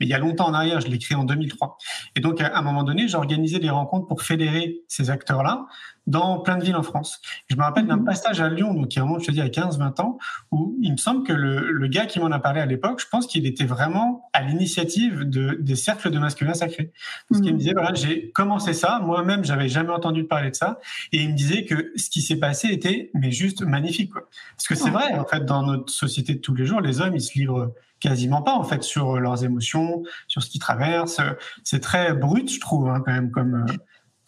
[0.00, 1.76] Mais il y a longtemps en arrière, je l'ai créé en 2003.
[2.16, 5.66] Et donc, à un moment donné, j'ai organisé des rencontres pour fédérer ces acteurs-là
[6.06, 7.20] dans plein de villes en France.
[7.48, 8.04] Je me rappelle d'un mhm.
[8.04, 10.18] passage à Lyon, donc un moment, je te dis, à 15-20 ans,
[10.50, 13.06] où il me semble que le, le gars qui m'en a parlé à l'époque, je
[13.08, 16.92] pense qu'il était vraiment à l'initiative de, des cercles de masculin sacré.
[17.28, 17.58] Parce qu'il me mhm.
[17.58, 20.80] disait, voilà, j'ai commencé ça, moi-même, j'avais jamais entendu parler de ça,
[21.12, 24.28] et il me disait que ce qui s'est passé était, mais juste magnifique, quoi.
[24.56, 27.14] Parce que c'est vrai, en fait, dans notre société de tous les jours, les hommes,
[27.14, 31.20] ils se livrent quasiment pas en fait sur leurs émotions, sur ce qu'ils traversent.
[31.62, 33.72] C'est très brut, je trouve, hein, quand même comme euh,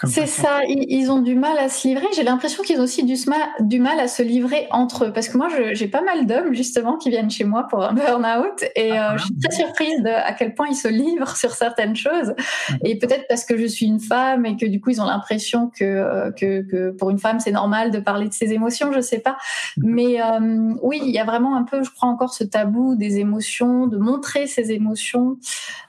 [0.02, 2.06] c'est ça, ils ont du mal à se livrer.
[2.16, 3.14] J'ai l'impression qu'ils ont aussi du,
[3.60, 5.12] du, mal à se livrer entre eux.
[5.12, 8.64] Parce que moi, j'ai pas mal d'hommes, justement, qui viennent chez moi pour un burn-out.
[8.74, 11.52] Et euh, ah, je suis très surprise de à quel point ils se livrent sur
[11.52, 12.34] certaines choses.
[12.82, 15.70] Et peut-être parce que je suis une femme et que du coup, ils ont l'impression
[15.70, 19.00] que, euh, que, que, pour une femme, c'est normal de parler de ses émotions, je
[19.00, 19.36] sais pas.
[19.76, 23.18] Mais euh, oui, il y a vraiment un peu, je crois encore, ce tabou des
[23.18, 25.38] émotions, de montrer ses émotions,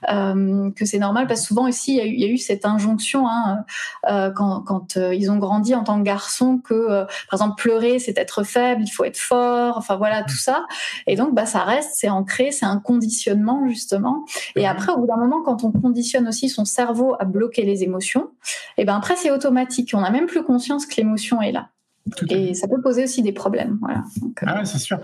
[0.08, 1.26] que c'est normal.
[1.26, 3.28] Parce que souvent aussi, il y, y, a eu cette injonction.
[3.28, 3.66] Hein,
[4.10, 7.62] euh, quand, quand euh, ils ont grandi en tant que garçons que, euh, par exemple,
[7.62, 10.66] pleurer, c'est être faible, il faut être fort, enfin voilà, tout ça.
[11.08, 14.26] Et donc, bah, ça reste, c'est ancré, c'est un conditionnement, justement.
[14.56, 17.84] Et après, au bout d'un moment, quand on conditionne aussi son cerveau à bloquer les
[17.84, 18.32] émotions,
[18.78, 19.92] et ben après, c'est automatique.
[19.94, 21.70] On n'a même plus conscience que l'émotion est là.
[22.30, 23.80] Et ça peut poser aussi des problèmes.
[23.82, 24.04] Voilà.
[24.46, 25.00] ah ouais, c'est sûr.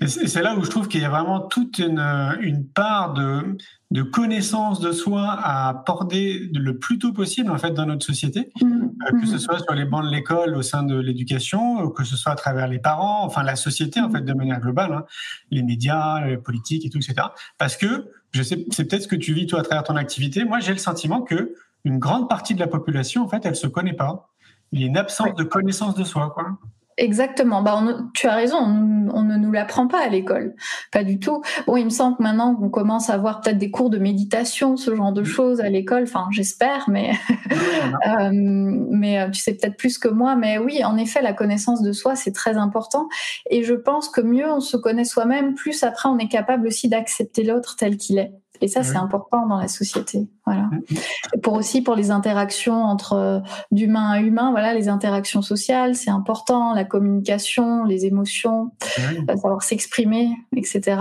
[0.00, 1.98] Et c'est là où je trouve qu'il y a vraiment toute une,
[2.40, 3.56] une part de,
[3.90, 8.52] de connaissance de soi à apporter le plus tôt possible en fait dans notre société,
[8.60, 8.66] mmh.
[8.66, 9.38] euh, que ce mmh.
[9.38, 12.68] soit sur les bancs de l'école au sein de l'éducation, que ce soit à travers
[12.68, 14.12] les parents, enfin la société en mmh.
[14.12, 15.04] fait de manière globale, hein,
[15.50, 17.28] les médias, les politiques et tout, etc.
[17.58, 20.44] Parce que je sais, c'est peut-être ce que tu vis toi à travers ton activité.
[20.44, 23.66] Moi, j'ai le sentiment que une grande partie de la population en fait, elle se
[23.66, 24.33] connaît pas.
[24.74, 26.58] Il y a une absence de connaissance de soi, quoi.
[26.96, 27.62] Exactement.
[27.62, 27.80] Bah,
[28.12, 28.56] tu as raison.
[28.58, 30.54] On, ne nous l'apprend pas à l'école,
[30.90, 31.42] pas du tout.
[31.66, 34.76] Bon, il me semble que maintenant qu'on commence à avoir peut-être des cours de méditation,
[34.76, 36.04] ce genre de choses à l'école.
[36.04, 37.12] Enfin, j'espère, mais
[38.08, 40.34] euh, mais euh, tu sais peut-être plus que moi.
[40.34, 43.08] Mais oui, en effet, la connaissance de soi c'est très important.
[43.50, 46.88] Et je pense que mieux on se connaît soi-même, plus après on est capable aussi
[46.88, 48.32] d'accepter l'autre tel qu'il est.
[48.60, 50.28] Et ça, c'est important dans la société.
[50.46, 50.62] Voilà.
[50.62, 51.40] Mm, mm.
[51.42, 53.40] pour aussi pour les interactions entre euh,
[53.70, 59.62] d'humain à humain, voilà, les interactions sociales, c'est important, la communication, les émotions, euh, savoir
[59.62, 61.00] s'exprimer, etc.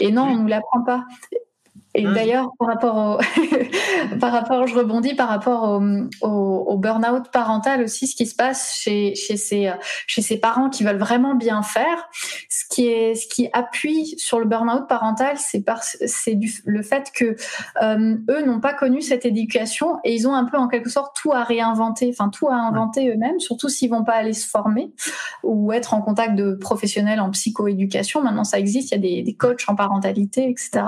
[0.00, 1.04] Et non, on nous l'apprend pas.
[2.00, 5.82] Et d'ailleurs, par rapport au, par rapport, je rebondis par rapport au,
[6.26, 9.72] au, au burn-out parental aussi, ce qui se passe chez, chez ces,
[10.06, 12.08] chez ces parents qui veulent vraiment bien faire.
[12.48, 16.82] Ce qui est, ce qui appuie sur le burn-out parental, c'est par, c'est du, le
[16.82, 17.36] fait que
[17.82, 21.16] euh, eux n'ont pas connu cette éducation et ils ont un peu en quelque sorte
[21.16, 24.92] tout à réinventer, enfin tout à inventer eux-mêmes, surtout s'ils vont pas aller se former
[25.42, 28.22] ou être en contact de professionnels en psychoéducation.
[28.22, 30.82] Maintenant, ça existe, il y a des, des coachs en parentalité, etc.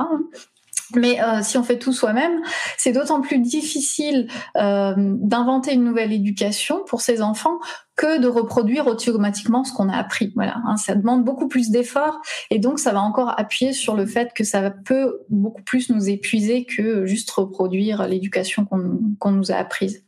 [0.96, 2.40] Mais euh, si on fait tout soi-même,
[2.76, 7.58] c'est d'autant plus difficile euh, d'inventer une nouvelle éducation pour ces enfants
[7.96, 10.32] que de reproduire automatiquement ce qu'on a appris.
[10.34, 14.06] Voilà, hein, ça demande beaucoup plus d'efforts et donc ça va encore appuyer sur le
[14.06, 19.56] fait que ça peut beaucoup plus nous épuiser que juste reproduire l'éducation qu'on nous a
[19.56, 20.04] apprise.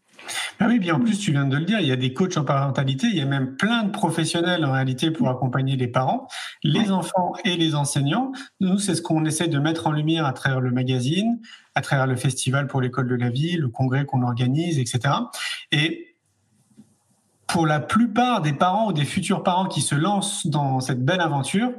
[0.61, 2.37] Ben oui, bien en plus, tu viens de le dire, il y a des coachs
[2.37, 6.29] en parentalité, il y a même plein de professionnels en réalité pour accompagner les parents,
[6.63, 8.33] les enfants et les enseignants.
[8.61, 11.41] Nous, c'est ce qu'on essaie de mettre en lumière à travers le magazine,
[11.75, 15.15] à travers le festival pour l'école de la vie, le congrès qu'on organise, etc.
[15.73, 16.14] Et
[17.47, 21.21] pour la plupart des parents ou des futurs parents qui se lancent dans cette belle
[21.21, 21.73] aventure,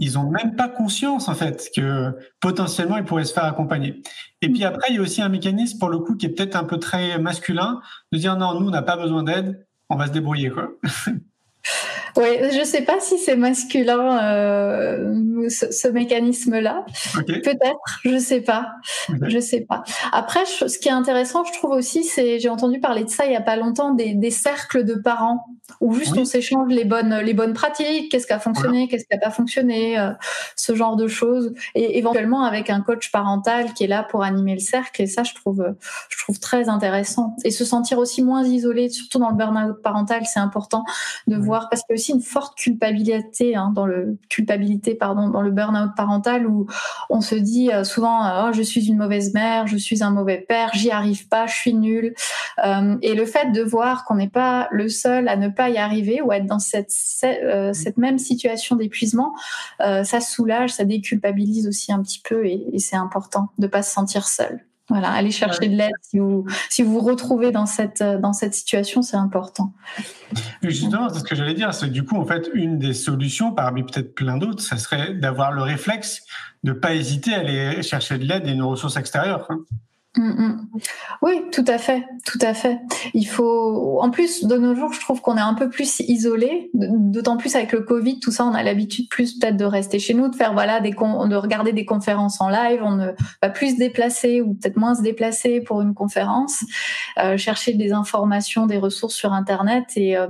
[0.00, 4.02] ils ont même pas conscience en fait que potentiellement ils pourraient se faire accompagner.
[4.42, 6.56] Et puis après, il y a aussi un mécanisme pour le coup qui est peut-être
[6.56, 7.80] un peu très masculin
[8.12, 10.70] de dire non, nous on n'a pas besoin d'aide, on va se débrouiller quoi.
[12.16, 16.84] Oui, je sais pas si c'est masculin euh, ce, mécanisme-là.
[17.26, 18.72] Peut-être, je sais pas,
[19.22, 19.82] je sais pas.
[20.12, 23.32] Après, ce qui est intéressant, je trouve aussi, c'est j'ai entendu parler de ça il
[23.32, 25.46] y a pas longtemps des, des cercles de parents
[25.80, 29.14] où juste on s'échange les bonnes les bonnes pratiques, qu'est-ce qui a fonctionné, qu'est-ce qui
[29.14, 30.10] a pas fonctionné, euh,
[30.56, 34.54] ce genre de choses, et éventuellement avec un coach parental qui est là pour animer
[34.54, 35.02] le cercle.
[35.02, 35.64] Et ça, je trouve
[36.08, 37.36] je trouve très intéressant.
[37.44, 40.84] Et se sentir aussi moins isolé, surtout dans le burn-out parental, c'est important
[41.26, 45.50] de voir parce que aussi une forte culpabilité hein, dans le culpabilité pardon dans le
[45.50, 46.66] burn-out parental où
[47.08, 50.10] on se dit euh, souvent euh, oh, je suis une mauvaise mère, je suis un
[50.10, 52.14] mauvais père, j'y arrive pas, je suis nulle.
[52.64, 55.78] Euh, et le fait de voir qu'on n'est pas le seul à ne pas y
[55.78, 59.34] arriver ou être dans cette cette, même situation d'épuisement,
[59.78, 63.92] ça soulage, ça déculpabilise aussi un petit peu et, et c'est important de pas se
[63.92, 64.64] sentir seul.
[64.90, 68.54] Voilà, aller chercher de l'aide si vous si vous, vous retrouvez dans cette dans cette
[68.54, 69.72] situation, c'est important.
[70.62, 71.72] Justement, c'est ce que j'allais dire.
[71.72, 75.52] C'est du coup en fait une des solutions, parmi peut-être plein d'autres, ça serait d'avoir
[75.52, 76.22] le réflexe
[76.64, 79.46] de pas hésiter à aller chercher de l'aide et une ressource extérieure.
[79.48, 79.56] Mm,
[80.16, 80.68] mm.
[81.22, 82.78] Oui, tout à fait, tout à fait.
[83.14, 86.70] Il faut, en plus, de nos jours, je trouve qu'on est un peu plus isolé,
[86.74, 90.14] d'autant plus avec le Covid, tout ça, on a l'habitude plus peut-être de rester chez
[90.14, 93.74] nous, de faire voilà des de regarder des conférences en live, on ne va plus
[93.74, 96.64] se déplacer ou peut-être moins se déplacer pour une conférence,
[97.18, 100.26] euh, chercher des informations, des ressources sur Internet et euh,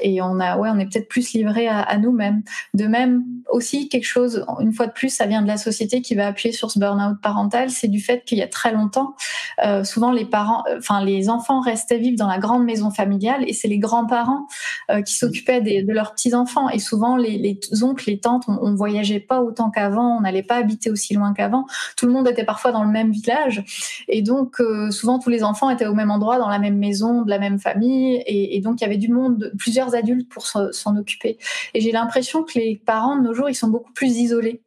[0.00, 2.42] et on a, ouais, on est peut-être plus livré à, à nous-mêmes.
[2.74, 6.14] De même, aussi quelque chose, une fois de plus, ça vient de la société qui
[6.14, 9.11] va appuyer sur ce burn-out parental, c'est du fait qu'il y a très longtemps
[9.64, 13.44] euh, souvent les parents, euh, enfin les enfants restaient vivre dans la grande maison familiale
[13.46, 14.46] et c'est les grands-parents
[14.90, 18.58] euh, qui s'occupaient de leurs petits enfants et souvent les, les oncles, les tantes, on,
[18.60, 21.66] on voyageait pas autant qu'avant, on n'allait pas habiter aussi loin qu'avant.
[21.96, 23.64] Tout le monde était parfois dans le même village
[24.08, 27.30] et donc souvent tous les enfants étaient au même endroit, dans la même maison, de
[27.30, 30.96] la même famille et, et donc il y avait du monde, plusieurs adultes pour s'en
[30.96, 31.38] occuper.
[31.74, 34.62] Et j'ai l'impression que les parents de nos jours ils sont beaucoup plus isolés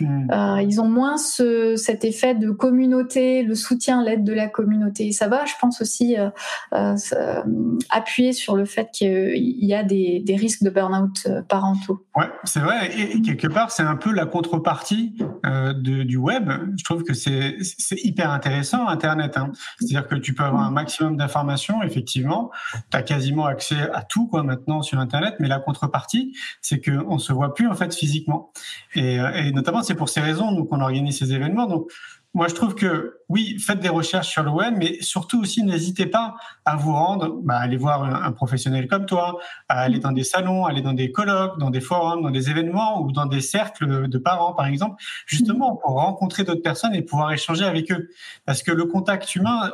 [0.00, 0.30] Hmm.
[0.30, 5.12] Euh, ils ont moins ce, cet effet de communauté, le soutien, l'aide de la communauté.
[5.12, 6.30] ça va, je pense aussi, euh,
[6.72, 7.42] euh,
[7.90, 12.04] appuyer sur le fait qu'il y a des, des risques de burn-out parentaux.
[12.16, 12.90] Ouais, c'est vrai.
[12.98, 16.50] Et, quelque part, c'est un peu la contrepartie de, du web.
[16.76, 17.56] Je trouve que c'est
[18.02, 19.36] hyper intéressant, Internet.
[19.36, 19.52] Hein.
[19.78, 22.50] C'est-à-dire que tu peux avoir un maximum d'informations, effectivement.
[22.90, 25.36] Tu as quasiment accès à tout quoi maintenant sur Internet.
[25.38, 28.52] Mais la contrepartie, c'est qu'on ne se voit plus en fait physiquement.
[28.94, 31.66] Et, et notamment, c'est pour ces raisons qu'on organise ces événements.
[31.66, 31.90] Donc,
[32.34, 36.06] moi, je trouve que oui, faites des recherches sur le web, mais surtout aussi, n'hésitez
[36.06, 40.24] pas à vous rendre, bah, aller voir un, professionnel comme toi, à aller dans des
[40.24, 44.08] salons, aller dans des colloques, dans des forums, dans des événements ou dans des cercles
[44.08, 48.08] de parents, par exemple, justement pour rencontrer d'autres personnes et pouvoir échanger avec eux.
[48.46, 49.70] Parce que le contact humain,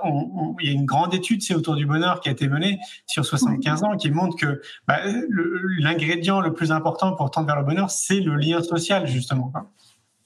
[0.61, 3.25] il y a une grande étude, c'est autour du bonheur, qui a été menée sur
[3.25, 4.99] 75 ans, qui montre que bah,
[5.79, 9.51] l'ingrédient le, plus important pour tendre vers le bonheur, c'est le lien social, justement.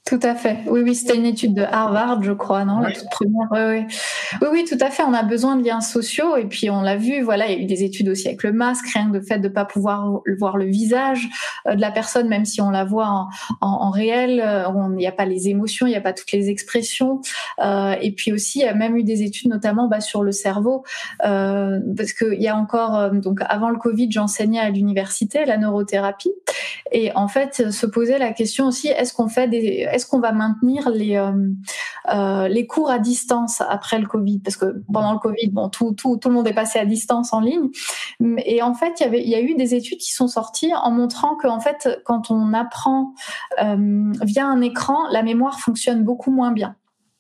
[0.06, 0.58] Tout à fait.
[0.66, 3.48] Oui, oui, c'était une étude de Harvard, je crois, non La toute première.
[3.50, 3.96] Oui, oui.
[4.42, 5.02] oui, oui, tout à fait.
[5.02, 7.22] On a besoin de liens sociaux et puis on l'a vu.
[7.22, 9.38] Voilà, il y a eu des études aussi avec le masque, rien que le fait
[9.38, 11.26] de pas pouvoir voir le visage
[11.66, 13.28] euh, de la personne, même si on la voit en,
[13.62, 16.50] en, réel, euh, il n'y a pas les émotions, il n'y a pas toutes les
[16.50, 17.22] expressions.
[17.60, 20.32] Euh, et puis aussi, il y a même eu des études, notamment bah, sur le
[20.32, 20.84] cerveau,
[21.24, 25.56] euh, parce qu'il y a encore, euh, donc avant le Covid, j'enseignais à l'université la
[25.56, 26.32] neurothérapie,
[26.92, 30.33] et en fait, se posait la question aussi est-ce qu'on fait des est-ce qu'on va
[30.33, 31.33] maintenir les, euh,
[32.12, 34.40] euh, les cours à distance après le Covid?
[34.40, 37.33] Parce que pendant le Covid, bon, tout, tout, tout le monde est passé à distance
[37.33, 37.68] en ligne.
[38.44, 40.90] Et en fait, il y, il y a eu des études qui sont sorties en
[40.90, 43.14] montrant qu'en fait, quand on apprend
[43.62, 46.74] euh, via un écran, la mémoire fonctionne beaucoup moins bien.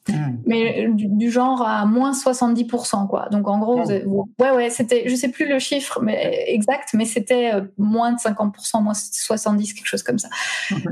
[0.06, 0.36] Hmm.
[0.44, 3.28] mais du, genre à moins 70%, quoi.
[3.30, 7.54] Donc en gros, ouais, ouais, c'était, je sais plus le chiffre mais, exact, mais c'était
[7.54, 10.28] euh, moins de 50%, moins 70, quelque chose comme ça.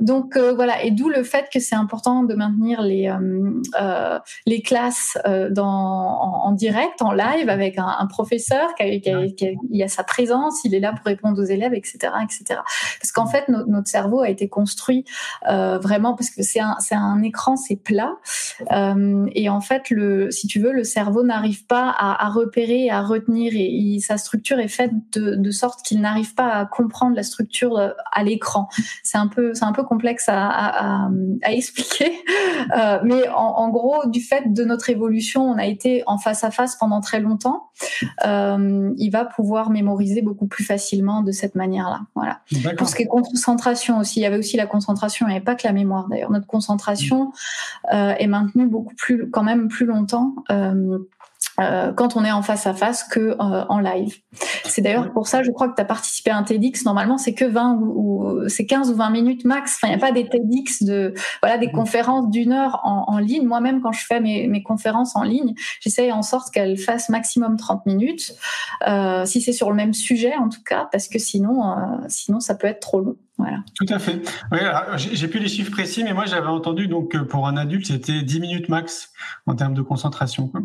[0.00, 4.18] Donc euh, voilà, et d'où le fait que c'est important de maintenir les, euh, euh
[4.46, 5.18] les classes
[5.50, 9.50] dans, en, direct, en live, avec un, un professeur qui a, qui, a, qui, a,
[9.70, 12.60] il a sa présence, il est là pour répondre aux élèves, etc., etc.
[12.98, 15.04] Parce qu'en fait, notre cerveau a été construit
[15.46, 18.14] vraiment parce que c'est un, c'est un écran, c'est plat.
[18.70, 22.28] Euh, Euh, et en fait, le, si tu veux, le cerveau n'arrive pas à, à,
[22.30, 26.66] repérer, à retenir, et sa structure est faite de, de sorte qu'il n'arrive pas à
[26.66, 28.68] comprendre la structure euh, à l'écran.
[29.02, 31.10] C'est un peu, c'est un peu complexe à, à,
[31.42, 32.12] à expliquer,
[32.76, 36.44] euh, mais en, en, gros, du fait de notre évolution, on a été en face
[36.44, 37.68] à face pendant très longtemps.
[38.26, 42.00] Euh, il va pouvoir mémoriser beaucoup plus facilement de cette manière-là.
[42.14, 42.40] Voilà.
[42.76, 45.44] Pour ce qui est concentration aussi, il y avait aussi la concentration, il n'y avait
[45.44, 46.30] pas que la mémoire d'ailleurs.
[46.30, 47.32] Notre concentration
[47.90, 50.34] est maintenue beaucoup plus, quand même plus longtemps.
[50.50, 50.98] Euh,
[51.60, 54.16] euh, quand on est en face à face que euh, en live.
[54.64, 56.84] C'est d'ailleurs pour ça, je crois que tu as participé à un TEDx.
[56.84, 59.78] Normalement, c'est que 20 ou, c'est 15 ou 20 minutes max.
[59.82, 63.46] Il n'y a pas des TEDx de voilà des conférences d'une heure en, ligne.
[63.46, 67.56] Moi-même, quand je fais mes, mes conférences en ligne, j'essaye en sorte qu'elles fassent maximum
[67.56, 68.34] 30 minutes,
[69.24, 71.74] si c'est sur le même sujet en tout cas, parce que sinon,
[72.08, 73.16] sinon ça peut être trop long.
[73.42, 73.64] Voilà.
[73.74, 74.22] Tout à fait.
[74.52, 74.60] Oui,
[74.96, 78.22] j'ai plus les chiffres précis, mais moi j'avais entendu donc que pour un adulte c'était
[78.22, 79.10] 10 minutes max
[79.46, 80.46] en termes de concentration.
[80.46, 80.60] Quoi.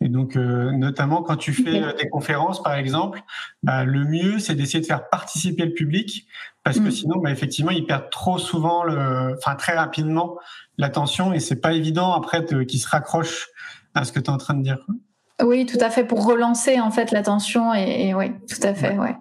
[0.00, 3.22] Et donc euh, notamment quand tu fais euh, des conférences par exemple,
[3.62, 6.26] bah, le mieux c'est d'essayer de faire participer le public
[6.62, 6.92] parce que mm.
[6.92, 10.38] sinon bah, effectivement ils perdent trop souvent, le, enfin très rapidement
[10.78, 13.48] l'attention et c'est pas évident après qu'ils se raccrochent
[13.94, 14.78] à ce que tu es en train de dire.
[14.86, 14.94] Quoi.
[15.42, 18.96] Oui, tout à fait, pour relancer en fait l'attention et, et, oui, tout à fait,
[18.96, 19.16] ouais.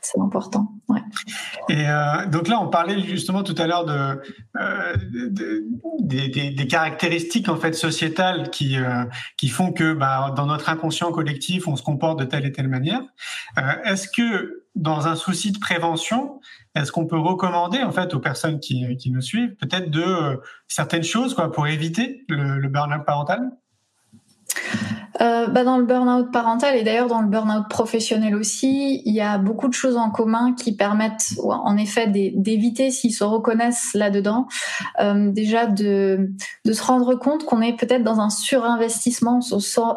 [0.00, 0.72] c'est important.
[0.88, 1.00] Ouais.
[1.68, 4.20] Et euh, donc là, on parlait justement tout à l'heure de,
[4.60, 5.64] euh, de,
[6.00, 9.04] des, des, des, caractéristiques en fait sociétales qui euh,
[9.36, 12.68] qui font que bah, dans notre inconscient collectif, on se comporte de telle et telle
[12.68, 13.02] manière.
[13.84, 16.40] Est-ce que dans un souci de prévention,
[16.74, 21.04] est-ce qu'on peut recommander en fait aux personnes qui, qui nous suivent peut-être de certaines
[21.04, 23.52] choses quoi pour éviter le, le burn-out parental?
[25.20, 29.20] Euh, bah dans le burn-out parental et d'ailleurs dans le burn-out professionnel aussi, il y
[29.20, 34.46] a beaucoup de choses en commun qui permettent en effet d'éviter, s'ils se reconnaissent là-dedans,
[35.00, 36.30] euh, déjà de,
[36.64, 39.40] de se rendre compte qu'on est peut-être dans un surinvestissement,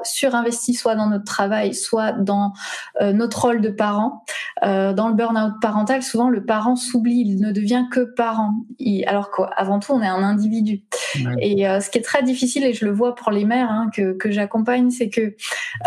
[0.03, 2.53] surinvesti soit dans notre travail, soit dans
[3.01, 4.23] euh, notre rôle de parent.
[4.63, 9.05] Euh, dans le burn-out parental, souvent le parent s'oublie, il ne devient que parent, il,
[9.05, 10.83] alors qu'avant tout on est un individu.
[11.15, 11.35] Ouais.
[11.41, 13.89] Et euh, ce qui est très difficile, et je le vois pour les mères hein,
[13.93, 15.35] que, que j'accompagne, c'est que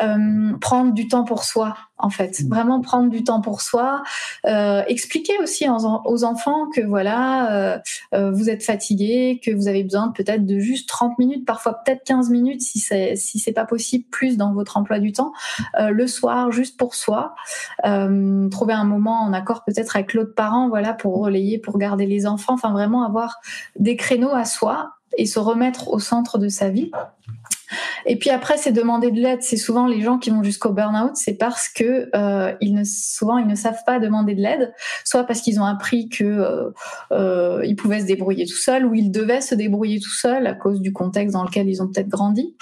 [0.03, 2.49] euh, prendre du temps pour soi, en fait, mmh.
[2.49, 4.03] vraiment prendre du temps pour soi,
[4.47, 7.81] euh, expliquer aussi aux enfants que voilà,
[8.15, 12.05] euh, vous êtes fatigué, que vous avez besoin peut-être de juste 30 minutes, parfois peut-être
[12.05, 15.33] 15 minutes si c'est si c'est pas possible plus dans votre emploi du temps,
[15.79, 17.35] le soir juste pour soi,
[17.83, 22.27] trouver un moment en accord peut-être avec l'autre parent, voilà, pour relayer, pour garder les
[22.27, 23.39] enfants, enfin vraiment avoir
[23.77, 26.91] des créneaux à soi et se remettre au centre de sa vie.
[28.07, 29.43] Et puis après, c'est demander de l'aide.
[29.43, 33.39] C'est souvent les gens qui vont jusqu'au burn-out, c'est parce que euh, ils ne, souvent
[33.39, 34.73] ils ne savent pas demander de l'aide,
[35.05, 36.71] soit parce qu'ils ont appris que euh,
[37.13, 40.55] euh, ils pouvaient se débrouiller tout seuls, ou ils devaient se débrouiller tout seuls à
[40.55, 42.55] cause du contexte dans lequel ils ont peut-être grandi,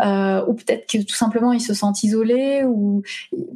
[0.00, 3.02] euh, ou peut-être que tout simplement ils se sentent isolés, ou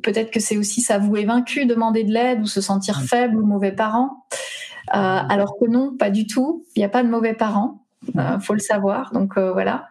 [0.03, 3.73] peut-être que c'est aussi s'avouer vaincu, demander de l'aide, ou se sentir faible ou mauvais
[3.73, 4.25] parent.
[4.95, 6.65] Euh, alors que non, pas du tout.
[6.75, 7.83] Il n'y a pas de mauvais parents.
[8.19, 9.13] Euh, faut le savoir.
[9.13, 9.89] Donc euh, voilà.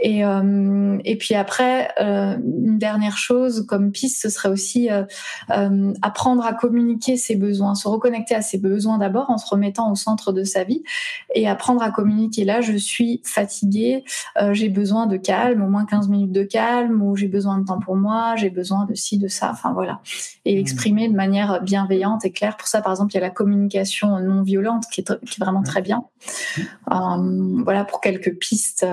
[0.00, 5.04] Et, euh, et puis après, euh, une dernière chose comme piste, ce serait aussi euh,
[5.50, 9.92] euh, apprendre à communiquer ses besoins, se reconnecter à ses besoins d'abord en se remettant
[9.92, 10.82] au centre de sa vie
[11.34, 12.44] et apprendre à communiquer.
[12.44, 14.04] Là, je suis fatiguée,
[14.52, 17.78] j'ai besoin de calme, au moins 15 minutes de calme, ou j'ai besoin de temps
[17.78, 20.00] pour moi, j'ai besoin de ci, de ça, enfin voilà.
[20.44, 20.60] Et mmh.
[20.60, 22.56] exprimer de manière bienveillante et claire.
[22.56, 25.44] Pour ça, par exemple, il y a la communication non violente qui est, qui est
[25.44, 26.04] vraiment très bien.
[26.88, 27.62] Mmh.
[27.64, 28.86] voilà pour quelques pistes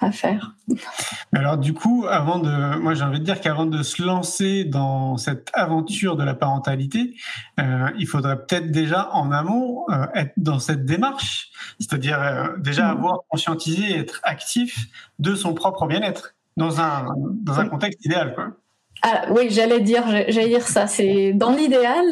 [0.00, 0.54] à faire.
[1.32, 5.16] Alors du coup, avant de, moi j'ai envie de dire qu'avant de se lancer dans
[5.16, 7.16] cette aventure de la parentalité,
[7.58, 12.86] euh, il faudrait peut-être déjà en amont euh, être dans cette démarche, c'est-à-dire euh, déjà
[12.86, 12.98] mmh.
[12.98, 14.86] avoir conscientisé et être actif
[15.18, 17.06] de son propre bien-être dans un
[17.42, 18.52] dans un contexte idéal, quoi.
[19.02, 20.86] Ah, oui, j'allais dire, j'allais dire ça.
[20.86, 22.04] C'est dans l'idéal,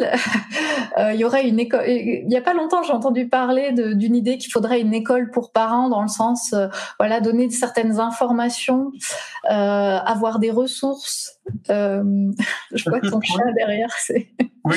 [0.99, 1.85] euh, il y aurait une école.
[1.87, 5.53] Il y a pas longtemps, j'ai entendu parler d'une idée qu'il faudrait une école pour
[5.53, 6.69] parents, dans le sens, euh,
[6.99, 8.91] voilà, donner certaines informations,
[9.51, 11.38] euh, avoir des ressources.
[11.71, 12.33] Euh,
[12.73, 13.93] je vois ton chat derrière.
[13.99, 14.29] C'est.
[14.65, 14.77] Oui.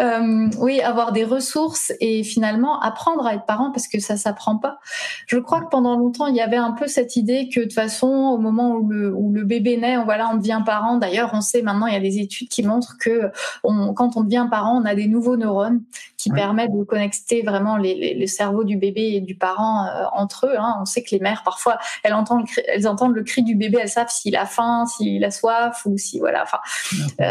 [0.00, 4.56] euh, oui, avoir des ressources et finalement apprendre à être parent parce que ça s'apprend
[4.58, 4.78] pas.
[5.26, 7.74] Je crois que pendant longtemps il y avait un peu cette idée que de toute
[7.74, 10.96] façon au moment où le, où le bébé naît, on, voilà, on devient parent.
[10.96, 13.30] D'ailleurs, on sait maintenant il y a des études qui montrent que
[13.62, 15.82] on, quand on devient parent, on a des nouveaux neurones
[16.16, 20.04] qui permettent de connecter vraiment les, les, les, cerveaux du bébé et du parent euh,
[20.12, 20.56] entre eux.
[20.58, 20.78] Hein.
[20.80, 23.88] On sait que les mères parfois elles entendent elles entendent le cri du bébé, elles
[23.88, 26.42] savent s'il a faim, s'il a soif ou si voilà.
[26.42, 26.58] Enfin,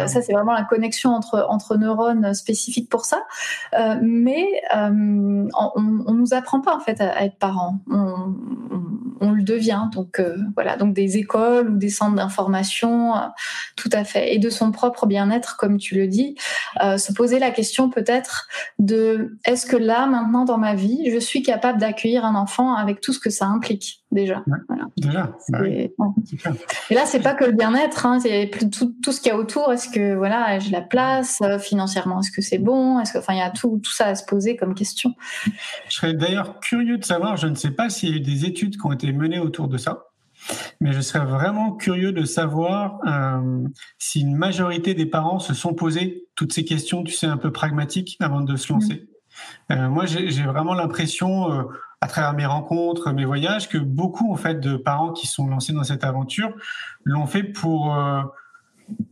[0.07, 3.23] ça c'est vraiment la connexion entre entre neurones spécifiques pour ça.
[4.01, 7.79] mais on, on, nous apprend pas en fait à, être parent.
[7.89, 8.35] On,
[9.21, 9.83] on, devient.
[9.93, 10.21] Donc
[10.55, 13.13] voilà, donc des écoles ou des centres d'information,
[13.75, 14.35] tout à fait.
[14.35, 16.35] Et de son propre bien-être, comme tu le dis,
[16.79, 18.47] se poser la question peut-être
[18.79, 23.01] de est-ce que là maintenant dans ma vie, je suis capable d'accueillir un enfant avec
[23.01, 24.43] tout ce que ça implique déjà?
[24.97, 25.31] Déjà.
[25.49, 25.93] Bah et
[26.91, 29.71] là, c'est pas que le bien-être, hein, c'est tout, tout ce qu'il y a autour.
[29.71, 32.99] Est-ce que voilà, j'ai la place euh, financièrement Est-ce que c'est bon?
[32.99, 35.13] Est-ce que, enfin, il y a tout, tout ça à se poser comme question.
[35.89, 37.37] Je serais d'ailleurs curieux de savoir.
[37.37, 39.67] Je ne sais pas s'il y a eu des études qui ont été menées autour
[39.67, 40.03] de ça.
[40.79, 43.67] Mais je serais vraiment curieux de savoir euh,
[43.97, 47.51] si une majorité des parents se sont posés toutes ces questions, tu sais, un peu
[47.51, 49.07] pragmatiques avant de se lancer.
[49.71, 51.63] Euh, moi, j'ai vraiment l'impression, euh,
[52.01, 55.73] à travers mes rencontres, mes voyages, que beaucoup en fait de parents qui sont lancés
[55.73, 56.53] dans cette aventure
[57.03, 57.95] l'ont fait pour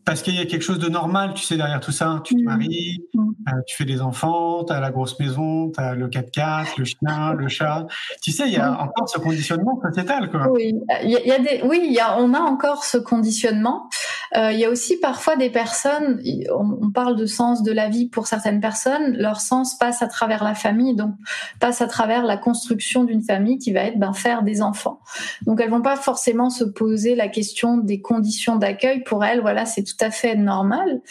[0.05, 2.21] parce qu'il y a quelque chose de normal, tu sais, derrière tout ça.
[2.23, 2.43] Tu te mmh.
[2.43, 3.19] maries, mmh.
[3.47, 6.85] Euh, tu fais des enfants, tu as la grosse maison, tu as le 4x4, le
[6.85, 7.87] chien, le chat.
[8.21, 8.79] Tu sais, il y a mmh.
[8.79, 10.29] encore ce conditionnement sociétal.
[10.29, 10.47] Quoi.
[10.51, 13.89] Oui, il y a des, oui y a, on a encore ce conditionnement.
[14.35, 16.21] Euh, il y a aussi parfois des personnes,
[16.53, 20.43] on, parle de sens de la vie pour certaines personnes, leur sens passe à travers
[20.43, 21.13] la famille, donc
[21.59, 25.01] passe à travers la construction d'une famille qui va être ben, faire des enfants.
[25.45, 29.03] Donc elles vont pas forcément se poser la question des conditions d'accueil.
[29.03, 31.01] Pour elles, voilà, c'est tout à fait normal.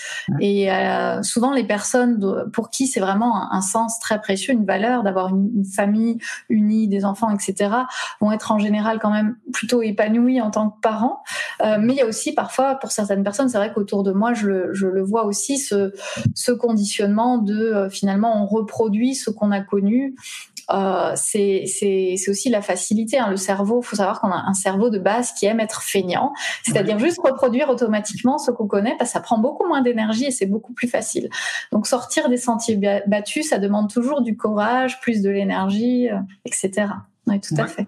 [0.41, 5.03] Et euh, souvent les personnes pour qui c'est vraiment un, sens très précieux, une valeur
[5.03, 7.71] d'avoir une, famille unie, des enfants, etc.,
[8.21, 11.23] vont être en général quand même plutôt épanouis en tant que parents.
[11.63, 14.35] Euh, mais il y a aussi parfois, pour certaines personnes, c'est vrai qu'autour de moi,
[14.35, 15.93] je le, je le, vois aussi, ce,
[16.35, 20.15] ce conditionnement de euh, finalement on reproduit ce qu'on a connu
[20.71, 23.19] euh, c'est aussi la facilité.
[23.19, 23.31] Hein.
[23.31, 26.33] Le cerveau, il faut savoir qu'on a un cerveau de base qui aime être feignant,
[26.63, 30.31] c'est-à-dire juste reproduire automatiquement ce qu'on connaît, parce que ça prend beaucoup moins d'énergie et
[30.31, 31.29] c'est beaucoup plus facile.
[31.73, 32.77] Donc sortir des sentiers
[33.07, 36.89] battus, ça demande toujours du courage, plus de l'énergie, euh, etc.
[37.27, 37.87] Oui, tout à fait.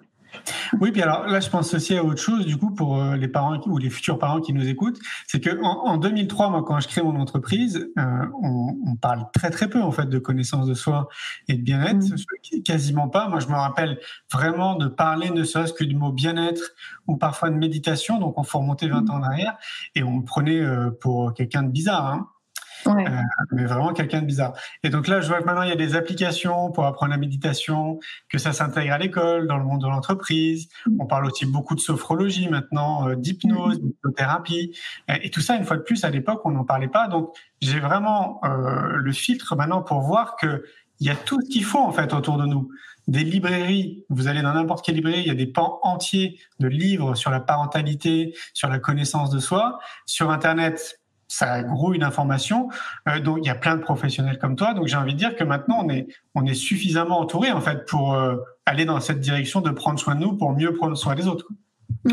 [0.80, 3.28] Oui, puis alors là, je pense aussi à autre chose, du coup, pour euh, les
[3.28, 6.88] parents ou les futurs parents qui nous écoutent, c'est que en, 2003, moi, quand je
[6.88, 11.08] crée mon entreprise, euh, on, parle très très peu en fait de connaissance de soi
[11.48, 12.62] et de bien-être, mmh.
[12.62, 13.28] quasiment pas.
[13.28, 13.98] Moi, je me rappelle
[14.32, 16.62] vraiment de parler ne serait-ce que du mot bien-être
[17.06, 19.10] ou parfois de méditation, donc on faut remonter 20 mmh.
[19.10, 19.56] ans en arrière,
[19.94, 22.06] et on me prenait euh, pour quelqu'un de bizarre.
[22.06, 22.28] Hein.
[22.86, 23.06] Ouais.
[23.06, 23.22] Euh,
[23.52, 24.54] mais vraiment quelqu'un de bizarre.
[24.82, 27.18] Et donc là, je vois que maintenant, il y a des applications pour apprendre la
[27.18, 30.68] méditation, que ça s'intègre à l'école, dans le monde de l'entreprise.
[30.86, 31.00] Mm.
[31.00, 33.82] On parle aussi beaucoup de sophrologie maintenant, euh, d'hypnose, mm.
[33.82, 34.76] d'hypnothérapie.
[35.22, 37.08] Et tout ça, une fois de plus, à l'époque, on n'en parlait pas.
[37.08, 40.64] Donc, j'ai vraiment euh, le filtre maintenant pour voir que
[41.00, 42.70] il y a tout ce qu'il faut en fait autour de nous.
[43.06, 46.66] Des librairies, vous allez dans n'importe quelle librairie, il y a des pans entiers de
[46.66, 49.78] livres sur la parentalité, sur la connaissance de soi.
[50.06, 52.68] Sur Internet, ça grouille d'informations.
[53.08, 54.74] Euh, donc il y a plein de professionnels comme toi.
[54.74, 55.86] Donc j'ai envie de dire que maintenant
[56.34, 60.14] on est suffisamment entouré en fait pour euh, aller dans cette direction de prendre soin
[60.14, 61.46] de nous pour mieux prendre soin des autres.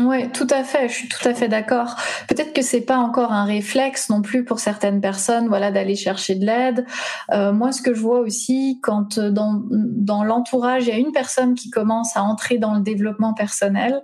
[0.00, 0.88] Oui, tout à fait.
[0.88, 1.94] Je suis tout à fait d'accord.
[2.28, 6.34] Peut-être que c'est pas encore un réflexe non plus pour certaines personnes, voilà, d'aller chercher
[6.34, 6.84] de l'aide.
[7.32, 10.98] Euh, moi, ce que je vois aussi, quand euh, dans, dans l'entourage, il y a
[10.98, 14.02] une personne qui commence à entrer dans le développement personnel,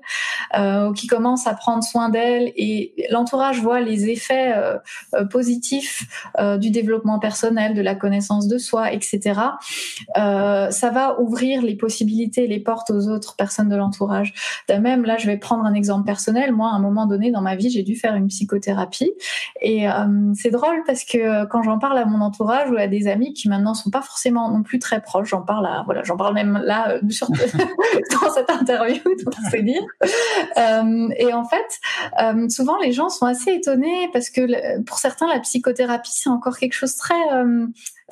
[0.56, 6.06] euh, qui commence à prendre soin d'elle, et l'entourage voit les effets euh, positifs
[6.58, 9.40] du développement personnel, de la connaissance de soi, etc.
[10.14, 14.32] ça va ouvrir les possibilités, les portes aux autres personnes de l'entourage.
[14.68, 17.56] Même, là, je vais prendre un exemple personnel, moi, à un moment donné dans ma
[17.56, 19.12] vie, j'ai dû faire une psychothérapie.
[19.60, 19.92] Et euh,
[20.34, 23.32] c'est drôle parce que euh, quand j'en parle à mon entourage ou à des amis
[23.32, 26.34] qui maintenant sont pas forcément non plus très proches, j'en parle à, voilà, j'en parle
[26.34, 27.28] même là euh, sur,
[28.22, 29.00] dans cette interview,
[29.50, 29.82] c'est dire.
[31.16, 36.12] et en fait, souvent les gens sont assez étonnés parce que pour certains, la psychothérapie,
[36.12, 37.14] c'est encore quelque chose très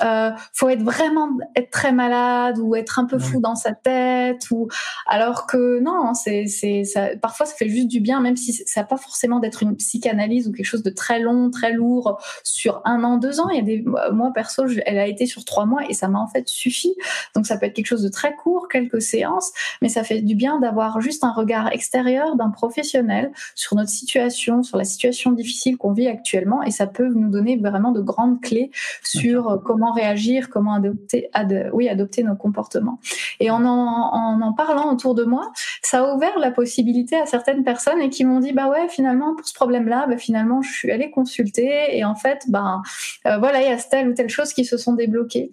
[0.02, 4.50] euh, faut être vraiment être très malade ou être un peu fou dans sa tête
[4.50, 4.68] ou
[5.06, 8.80] alors que non c'est c'est ça parfois ça fait juste du bien même si ça
[8.80, 12.80] n'a pas forcément d'être une psychanalyse ou quelque chose de très long très lourd sur
[12.84, 13.48] un an deux ans.
[13.50, 16.20] Il y a des moi perso elle a été sur trois mois et ça m'a
[16.20, 16.94] en fait suffi.
[17.34, 20.34] Donc ça peut être quelque chose de très court quelques séances mais ça fait du
[20.34, 25.76] bien d'avoir juste un regard extérieur d'un professionnel sur notre situation sur la situation difficile
[25.76, 28.70] qu'on vit actuellement et ça peut nous donner vraiment de grandes clés
[29.02, 31.30] sur comment réagir, comment adopter,
[31.72, 32.98] oui, adopter nos comportements.
[33.40, 37.64] Et en en, en parlant autour de moi, ça a ouvert la possibilité à certaines
[37.64, 40.90] personnes et qui m'ont dit bah ouais finalement pour ce problème-là, bah, finalement je suis
[40.90, 42.82] allée consulter et en fait bah
[43.26, 45.50] euh, voilà il y a telle ou telle chose qui se sont débloquées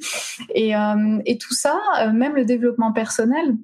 [0.53, 3.55] et, euh, et tout ça, euh, même le développement personnel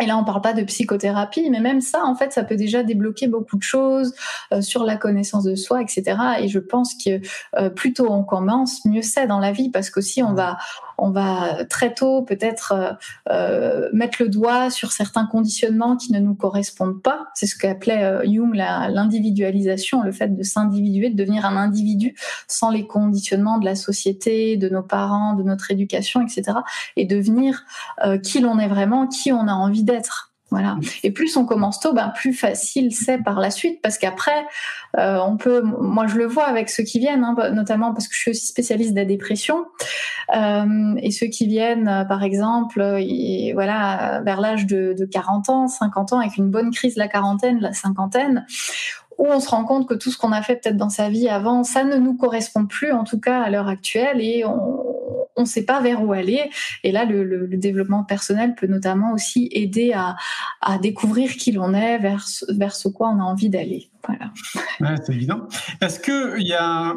[0.00, 2.82] Et là, on parle pas de psychothérapie, mais même ça, en fait, ça peut déjà
[2.82, 4.14] débloquer beaucoup de choses
[4.52, 6.16] euh, sur la connaissance de soi, etc.
[6.40, 7.20] Et je pense que
[7.56, 10.58] euh, plus tôt on commence, mieux c'est dans la vie, parce qu'aussi on va,
[10.98, 12.92] on va très tôt peut-être euh,
[13.30, 17.26] euh mettre le doigt sur certains conditionnements qui ne nous correspondent pas.
[17.34, 22.16] C'est ce qu'appelait euh, Jung l'individualisation, le fait de s'individuer, de devenir un individu
[22.48, 26.58] sans les conditionnements de la société, de nos parents, de notre éducation, etc.
[26.96, 27.64] Et devenir
[28.22, 30.35] qui l'on est vraiment, qui on a envie d'être.
[31.02, 34.46] Et plus on commence tôt, ben plus facile c'est par la suite, parce qu'après,
[34.98, 35.62] euh, on peut.
[35.62, 38.46] Moi, je le vois avec ceux qui viennent, hein, notamment parce que je suis aussi
[38.46, 39.66] spécialiste de la dépression,
[40.34, 42.80] euh, et ceux qui viennent, euh, par exemple,
[43.54, 47.08] voilà, vers l'âge de, de 40 ans, 50 ans, avec une bonne crise de la
[47.08, 48.46] quarantaine, la cinquantaine,
[49.18, 51.28] où on se rend compte que tout ce qu'on a fait peut-être dans sa vie
[51.28, 54.82] avant, ça ne nous correspond plus, en tout cas à l'heure actuelle, et on
[55.42, 56.50] ne sait pas vers où aller.
[56.82, 60.16] Et là, le, le, le, développement personnel peut notamment aussi aider à,
[60.60, 63.90] à découvrir qui l'on est, vers, vers ce quoi on a envie d'aller.
[64.06, 64.32] Voilà.
[64.80, 65.48] Ouais, c'est évident.
[65.80, 66.94] Est-ce que il y a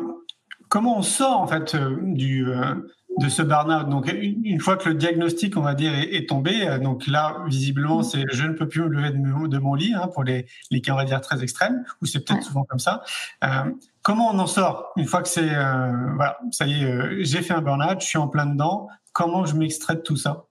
[0.69, 2.75] comment on sort en fait euh, du euh,
[3.19, 3.89] de ce burn-out?
[3.89, 8.03] Donc, une, fois que le diagnostic, on va dire, est, tombé, euh, donc là, visiblement,
[8.03, 10.93] c'est je ne peux plus me lever de, mon lit hein, pour les, les cas,
[10.93, 13.03] on va dire, très extrêmes, ou c'est peut-être souvent comme ça.
[13.43, 13.71] Euh,
[14.01, 17.41] comment on en sort une fois que c'est, euh, voilà, ça y est, euh, j'ai
[17.41, 18.87] fait un burn-out, je suis en plein dedans.
[19.13, 20.45] Comment je m'extrais de tout ça?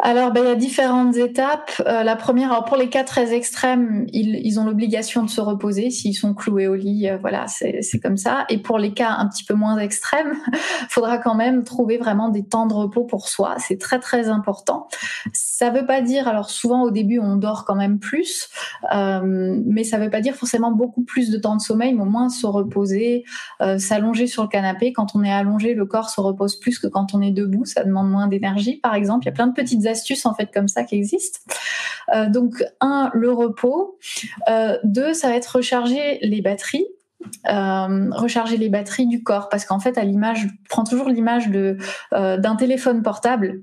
[0.00, 1.72] Alors, ben, il y a différentes étapes.
[1.84, 5.90] Euh, la première, alors pour les cas très extrêmes, ils, ont l'obligation de se reposer
[5.90, 7.08] s'ils sont cloués au lit.
[7.08, 8.44] Euh, voilà, c'est comme ça.
[8.48, 10.34] Et pour les cas un petit peu moins extrêmes,
[10.88, 13.56] faudra quand même trouver vraiment des temps de repos pour soi.
[13.58, 14.86] C'est très très important.
[15.32, 18.48] Ça veut pas dire, alors souvent au début on dort quand même plus,
[18.94, 22.06] euh, mais ça veut pas dire forcément beaucoup plus de temps de sommeil, mais au
[22.06, 23.24] moins se reposer,
[23.78, 24.92] s'allonger sur le canapé.
[24.92, 27.64] Quand on est allongé, le corps se repose plus que quand on est debout.
[27.64, 29.24] Ça demande moins d'énergie par exemple.
[29.24, 31.40] Il y a plein de petites astuces en fait comme ça qui existent.
[32.14, 33.98] Euh, donc un, le repos.
[34.48, 36.86] Euh, deux, ça va être recharger les batteries.
[37.48, 42.56] Euh, recharger les batteries du corps parce qu'en fait à l'image prend toujours l'image d'un
[42.56, 43.62] téléphone portable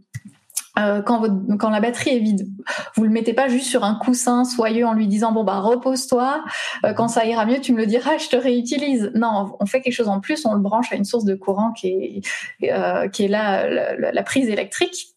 [0.77, 2.47] euh, quand, la batterie est vide,
[2.95, 6.43] vous le mettez pas juste sur un coussin soyeux en lui disant bon bah repose-toi,
[6.85, 9.11] euh, quand ça ira mieux tu me le diras, je te réutilise.
[9.15, 11.71] Non, on fait quelque chose en plus, on le branche à une source de courant
[11.71, 12.21] qui
[12.61, 15.07] est euh, qui est là la, prise électrique.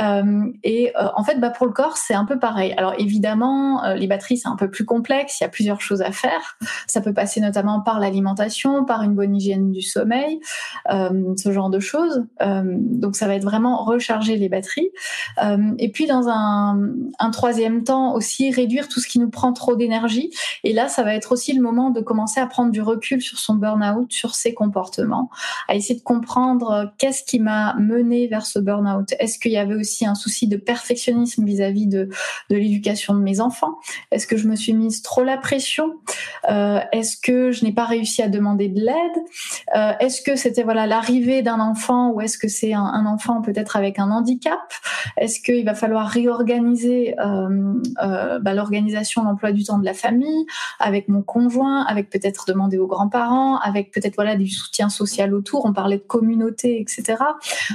[0.00, 2.74] Euh, et euh, en fait, bah, pour le corps, c'est un peu pareil.
[2.76, 5.40] Alors évidemment, euh, les batteries, c'est un peu plus complexe.
[5.40, 6.58] Il y a plusieurs choses à faire.
[6.86, 10.40] Ça peut passer notamment par l'alimentation, par une bonne hygiène du sommeil,
[10.88, 12.24] ce genre de choses.
[12.40, 14.90] donc ça va être vraiment recharger les batteries.
[15.78, 16.78] et puis dans un,
[17.18, 20.30] un troisième temps aussi, réduire tout ce qui nous prend trop d'énergie.
[20.62, 23.38] Et là, ça va être aussi le moment de commencer à prendre du recul sur
[23.38, 25.30] son burn-out, sur ses comportements,
[25.68, 29.14] à essayer de comprendre qu'est-ce qui m'a mené vers ce burn-out.
[29.18, 32.08] Est-ce qu'il y avait aussi un souci de perfectionnisme vis-à-vis de,
[32.50, 33.78] de l'éducation de mes enfants
[34.10, 35.92] Est-ce que je me suis mise trop la pression?
[36.50, 39.24] Euh, Est-ce que je n'ai pas réussi à demander de l'aide?
[39.76, 43.42] Euh, Est-ce que c'était voilà l'arrivée d'un enfant ou est-ce que c'est un, un, enfant
[43.42, 44.72] peut-être avec un handicap?
[45.16, 50.46] Est-ce qu'il va falloir réorganiser euh, euh, bah, l'organisation, l'emploi du temps de la famille
[50.80, 55.64] avec mon conjoint, avec peut-être demander aux grands-parents, avec peut-être voilà du soutien social autour?
[55.64, 57.16] On parlait de communauté, etc.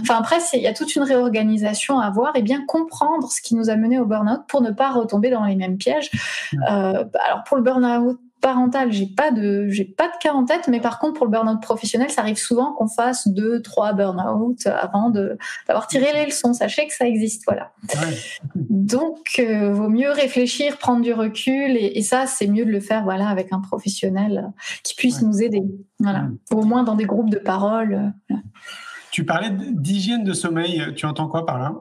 [0.01, 3.55] Enfin après, il y a toute une réorganisation à avoir et bien comprendre ce qui
[3.55, 6.09] nous a mené au burn-out pour ne pas retomber dans les mêmes pièges.
[6.53, 10.69] Euh, alors pour le burn-out parental, j'ai pas de j'ai pas de cas en tête,
[10.69, 14.65] mais par contre pour le burn-out professionnel, ça arrive souvent qu'on fasse deux, trois burn-out
[14.65, 15.37] avant de
[15.67, 16.53] d'avoir tiré les leçons.
[16.53, 17.73] Sachez que ça existe, voilà.
[17.83, 18.17] Ouais.
[18.55, 22.79] Donc, euh, vaut mieux réfléchir, prendre du recul, et, et ça, c'est mieux de le
[22.79, 25.27] faire, voilà, avec un professionnel qui puisse ouais.
[25.27, 25.63] nous aider,
[25.99, 26.57] voilà, ouais.
[26.57, 28.13] au moins dans des groupes de parole.
[28.29, 28.43] Voilà.
[29.11, 31.73] Tu parlais d'hygiène de sommeil, tu entends quoi par là?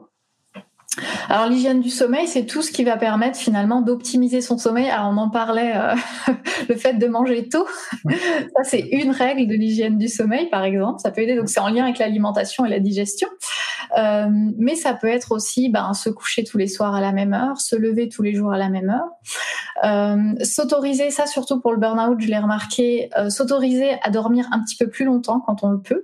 [1.29, 4.89] Alors l'hygiène du sommeil, c'est tout ce qui va permettre finalement d'optimiser son sommeil.
[4.89, 5.95] Alors on en parlait, euh,
[6.69, 7.67] le fait de manger tôt,
[8.09, 10.99] ça c'est une règle de l'hygiène du sommeil par exemple.
[10.99, 13.27] Ça peut aider, donc c'est en lien avec l'alimentation et la digestion.
[13.97, 14.27] Euh,
[14.57, 17.59] mais ça peut être aussi ben, se coucher tous les soirs à la même heure,
[17.59, 19.09] se lever tous les jours à la même heure,
[19.83, 24.61] euh, s'autoriser, ça surtout pour le burn-out, je l'ai remarqué, euh, s'autoriser à dormir un
[24.63, 26.03] petit peu plus longtemps quand on le peut.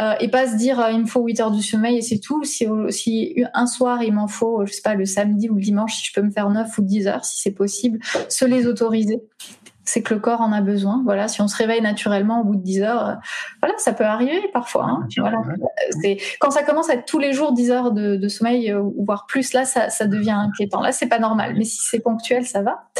[0.00, 2.18] Euh, et pas se dire euh, il me faut 8 heures du sommeil et c'est
[2.18, 2.44] tout.
[2.44, 5.94] Si, si un soir il m'en faut, je sais pas, le samedi ou le dimanche,
[5.94, 9.22] si je peux me faire 9 ou 10 heures, si c'est possible, se les autoriser.
[9.84, 11.00] C'est que le corps en a besoin.
[11.04, 13.14] Voilà, si on se réveille naturellement au bout de 10 heures, euh,
[13.62, 14.84] voilà, ça peut arriver parfois.
[14.84, 15.08] Hein.
[15.16, 15.40] Voilà.
[16.02, 19.24] C'est quand ça commence à être tous les jours 10 heures de, de sommeil voire
[19.26, 20.82] plus, là, ça, ça devient inquiétant.
[20.82, 21.54] Là, c'est pas normal.
[21.56, 22.90] Mais si c'est ponctuel, ça va.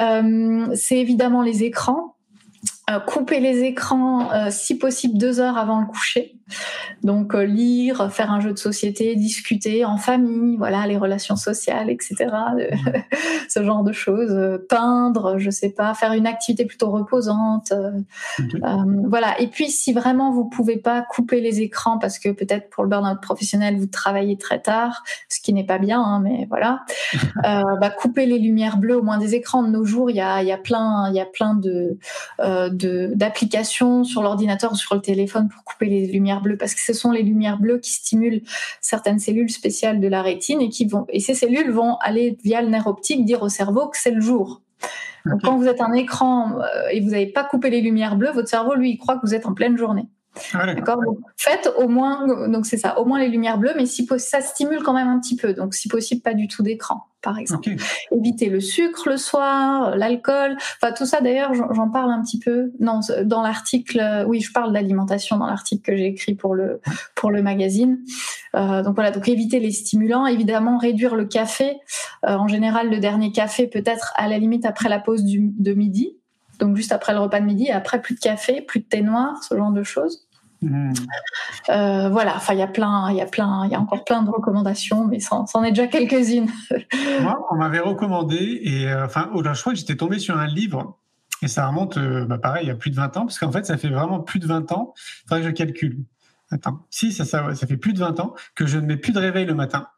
[0.00, 2.13] Euh, c'est évidemment les écrans
[2.90, 6.36] euh, couper les écrans, euh, si possible deux heures avant le coucher.
[7.02, 11.88] Donc euh, lire, faire un jeu de société, discuter en famille, voilà les relations sociales,
[11.88, 12.26] etc.
[13.48, 14.60] ce genre de choses.
[14.68, 17.72] peindre, je sais pas, faire une activité plutôt reposante.
[19.08, 19.40] voilà.
[19.40, 22.90] Et puis si vraiment vous pouvez pas couper les écrans parce que peut-être pour le
[22.90, 26.84] burn-out professionnel vous travaillez très tard, ce qui n'est pas bien, hein, mais voilà.
[27.42, 29.62] bah, couper les lumières bleues au moins des écrans.
[29.62, 31.96] De nos jours, il y a, y a plein, il y a plein de
[32.74, 36.92] d'applications sur l'ordinateur ou sur le téléphone pour couper les lumières bleues parce que ce
[36.92, 38.42] sont les lumières bleues qui stimulent
[38.80, 42.62] certaines cellules spéciales de la rétine et qui vont et ces cellules vont aller via
[42.62, 44.62] le nerf optique dire au cerveau que c'est le jour.
[45.26, 48.32] Donc quand vous êtes un écran euh, et vous n'avez pas coupé les lumières bleues,
[48.32, 50.08] votre cerveau lui il croit que vous êtes en pleine journée.
[50.52, 51.00] D'accord.
[51.36, 54.82] faites au moins, donc c'est ça, au moins les lumières bleues, mais si ça stimule
[54.82, 55.54] quand même un petit peu.
[55.54, 57.70] Donc si possible, pas du tout d'écran, par exemple.
[58.10, 61.20] Éviter le sucre le soir, l'alcool, enfin tout ça.
[61.20, 62.72] D'ailleurs, j'en parle un petit peu.
[62.80, 66.80] Non, dans l'article, oui, je parle d'alimentation dans l'article que j'ai écrit pour le
[67.14, 67.98] pour le magazine.
[68.54, 71.76] Euh, donc voilà, donc éviter les stimulants, évidemment réduire le café.
[72.24, 75.74] Euh, en général, le dernier café peut-être à la limite après la pause du, de
[75.74, 76.18] midi
[76.58, 79.02] donc juste après le repas de midi, et après plus de café, plus de thé
[79.02, 80.26] noir, ce genre de choses.
[80.62, 80.92] Hmm.
[81.68, 84.04] Euh, voilà, enfin il y a plein, il y a plein, il y a encore
[84.04, 86.48] plein de recommandations, mais c'en est déjà quelques-unes.
[87.20, 90.46] Moi, on m'avait recommandé et euh, enfin, oh, je crois que j'étais tombé sur un
[90.46, 90.98] livre
[91.42, 93.52] et ça remonte, euh, bah, pareil, il y a plus de 20 ans, parce qu'en
[93.52, 94.94] fait, ça fait vraiment plus de 20 ans.
[94.96, 95.98] Il faudrait que je calcule.
[96.50, 99.12] Attends, si ça, ça, ça fait plus de 20 ans que je ne mets plus
[99.12, 99.88] de réveil le matin.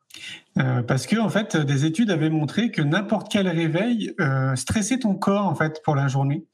[0.58, 4.98] Euh, parce que en fait, des études avaient montré que n'importe quel réveil euh, stressait
[4.98, 6.46] ton corps en fait pour la journée.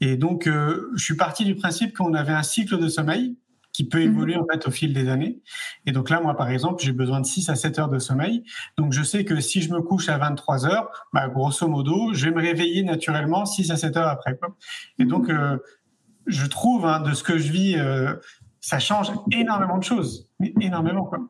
[0.00, 3.36] Et donc, euh, je suis parti du principe qu'on avait un cycle de sommeil
[3.72, 4.10] qui peut mhm.
[4.10, 5.40] évoluer en fait au fil des années.
[5.84, 8.42] Et donc là, moi, par exemple, j'ai besoin de 6 à 7 heures de sommeil.
[8.78, 12.24] Donc je sais que si je me couche à 23 heures, bah, grosso modo, je
[12.24, 14.38] vais me réveiller naturellement 6 à 7 heures après.
[14.98, 15.58] Et donc, mhm.
[16.26, 17.76] je trouve, hein, de ce que je vis,
[18.60, 20.28] ça change énormément de choses.
[20.40, 21.20] Mais énormément, quoi.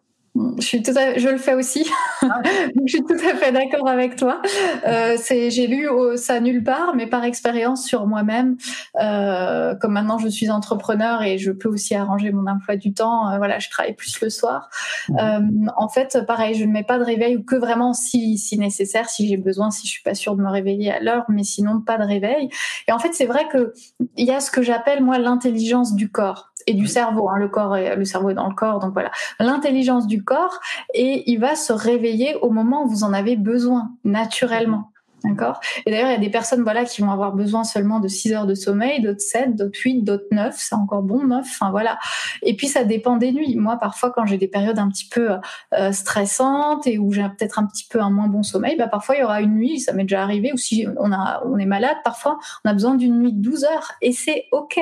[0.59, 1.89] Je, suis tout je le fais aussi.
[2.22, 2.43] Ah.
[2.87, 4.41] je suis tout à fait d'accord avec toi.
[4.87, 8.57] Euh, j'ai lu ça nulle part, mais par expérience sur moi-même,
[9.01, 13.30] euh, comme maintenant je suis entrepreneur et je peux aussi arranger mon emploi du temps,
[13.30, 14.68] euh, voilà, je travaille plus le soir.
[15.11, 15.41] Euh,
[15.76, 19.09] en fait, pareil, je ne mets pas de réveil ou que vraiment si, si nécessaire,
[19.09, 21.80] si j'ai besoin, si je suis pas sûre de me réveiller à l'heure, mais sinon
[21.80, 22.49] pas de réveil.
[22.89, 23.72] Et en fait, c'est vrai que
[24.16, 27.29] il y a ce que j'appelle moi l'intelligence du corps et du cerveau.
[27.29, 29.11] Hein, le corps, est, le cerveau est dans le corps, donc voilà,
[29.41, 30.61] l'intelligence du corps
[30.95, 34.91] et il va se réveiller au moment où vous en avez besoin naturellement.
[35.25, 35.61] D'accord?
[35.87, 38.33] Et d'ailleurs, il y a des personnes voilà, qui vont avoir besoin seulement de 6
[38.33, 41.99] heures de sommeil, d'autres 7, d'autres 8, d'autres 9, c'est encore bon 9, enfin voilà.
[42.43, 43.57] Et puis ça dépend des nuits.
[43.57, 45.31] Moi, parfois, quand j'ai des périodes un petit peu
[45.75, 49.17] euh, stressantes et où j'ai peut-être un petit peu un moins bon sommeil, bah, parfois
[49.17, 51.67] il y aura une nuit, ça m'est déjà arrivé, ou si on, a, on est
[51.67, 54.79] malade, parfois on a besoin d'une nuit de 12 heures et c'est OK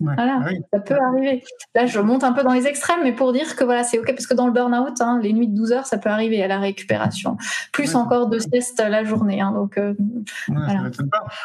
[0.00, 1.44] voilà, ah ça peut arriver.
[1.74, 4.06] Là, je monte un peu dans les extrêmes, mais pour dire que voilà, c'est ok
[4.06, 6.48] parce que dans le burn-out, hein, les nuits de 12 heures, ça peut arriver à
[6.48, 7.36] la récupération.
[7.72, 9.40] Plus encore de sieste la journée.
[9.40, 9.94] Hein, donc, euh,
[10.48, 10.90] voilà.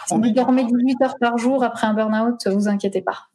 [0.07, 3.27] Si vous dormez 18 heures par jour après un burn-out, vous inquiétez pas.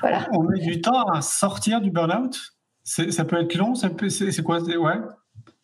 [0.00, 0.26] Voilà.
[0.32, 2.38] On met du temps à sortir du burn-out?
[2.82, 3.74] Ça peut être long.
[3.74, 5.00] C'est quoi Ouais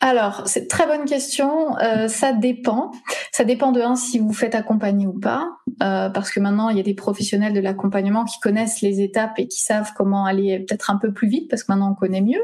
[0.02, 1.76] alors, c'est très bonne question.
[1.78, 2.90] Euh, ça dépend.
[3.32, 5.50] Ça dépend de un si vous faites accompagner ou pas,
[5.82, 9.38] euh, parce que maintenant il y a des professionnels de l'accompagnement qui connaissent les étapes
[9.38, 12.22] et qui savent comment aller peut-être un peu plus vite, parce que maintenant on connaît
[12.22, 12.42] mieux.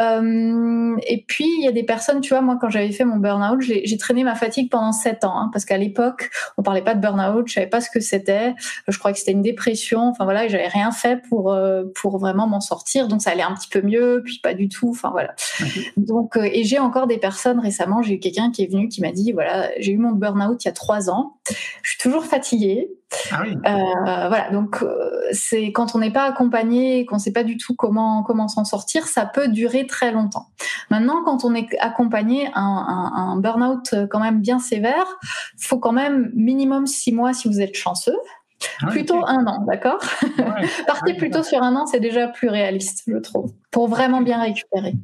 [0.00, 3.16] Euh, et puis il y a des personnes, tu vois, moi quand j'avais fait mon
[3.16, 6.94] burn-out, j'ai traîné ma fatigue pendant sept ans, hein, parce qu'à l'époque on parlait pas
[6.94, 8.54] de burn-out, je savais pas ce que c'était.
[8.88, 10.08] Je crois que c'était une dépression.
[10.08, 11.56] Enfin voilà, et j'avais rien fait pour
[11.94, 14.90] pour vraiment m'en sortir, donc ça allait un petit peu mieux, puis pas du tout.
[14.90, 15.34] Enfin voilà.
[15.96, 19.12] Donc et j'ai encore des personnes récemment, j'ai eu quelqu'un qui est venu qui m'a
[19.12, 21.38] dit voilà, j'ai eu mon burn-out il y a trois ans,
[21.82, 22.90] je suis toujours fatiguée.
[23.30, 27.44] Ah euh, voilà, donc euh, c'est quand on n'est pas accompagné, qu'on ne sait pas
[27.44, 30.48] du tout comment comment s'en sortir, ça peut durer très longtemps.
[30.90, 35.18] Maintenant, quand on est accompagné, un, un, burn-out quand même bien sévère,
[35.58, 38.18] faut quand même minimum six mois si vous êtes chanceux.
[38.82, 40.00] Ah plutôt un an, d'accord?
[40.86, 44.94] Partez plutôt sur un an, c'est déjà plus réaliste, je trouve, pour vraiment bien récupérer.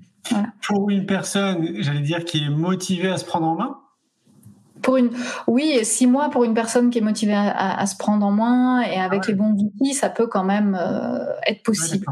[0.66, 3.78] Pour une personne, j'allais dire, qui est motivée à se prendre en main?
[4.82, 5.10] Pour une,
[5.46, 9.00] oui, six mois pour une personne qui est motivée à, se prendre en main et
[9.00, 12.04] avec ah les bons outils, ça peut quand même euh, être possible.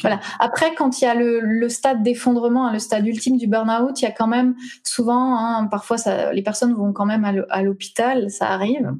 [0.00, 0.18] voilà.
[0.40, 4.04] Après, quand il y a le, stade d'effondrement, hein, le stade ultime du burn-out, il
[4.04, 8.30] y a quand même souvent, hein, parfois, ça, les personnes vont quand même à l'hôpital,
[8.30, 8.92] ça arrive.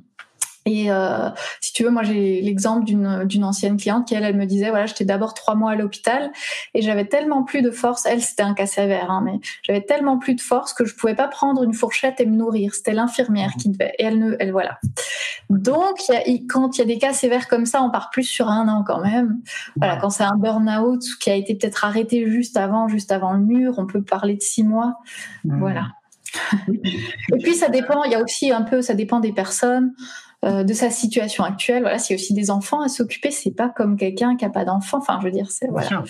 [0.68, 1.30] Et euh,
[1.62, 4.84] si tu veux, moi j'ai l'exemple d'une ancienne cliente qui elle, elle me disait voilà,
[4.84, 6.30] j'étais d'abord trois mois à l'hôpital
[6.74, 8.04] et j'avais tellement plus de force.
[8.04, 11.14] Elle, c'était un cas sévère, hein, mais j'avais tellement plus de force que je pouvais
[11.14, 12.74] pas prendre une fourchette et me nourrir.
[12.74, 13.94] C'était l'infirmière qui devait.
[13.98, 14.78] Et elle ne, elle voilà.
[15.48, 18.24] Donc y a, quand il y a des cas sévères comme ça, on part plus
[18.24, 19.40] sur un an quand même.
[19.76, 23.40] Voilà, quand c'est un burn-out qui a été peut-être arrêté juste avant, juste avant le
[23.40, 24.98] mur, on peut parler de six mois.
[25.44, 25.58] Mmh.
[25.60, 25.86] Voilà.
[26.68, 28.04] et puis ça dépend.
[28.04, 29.94] Il y a aussi un peu, ça dépend des personnes.
[30.44, 31.82] Euh, de sa situation actuelle.
[31.82, 34.50] Voilà, s'il y a aussi des enfants à s'occuper, c'est pas comme quelqu'un qui a
[34.50, 34.98] pas d'enfants.
[34.98, 36.04] Enfin, je veux dire, c'est voilà.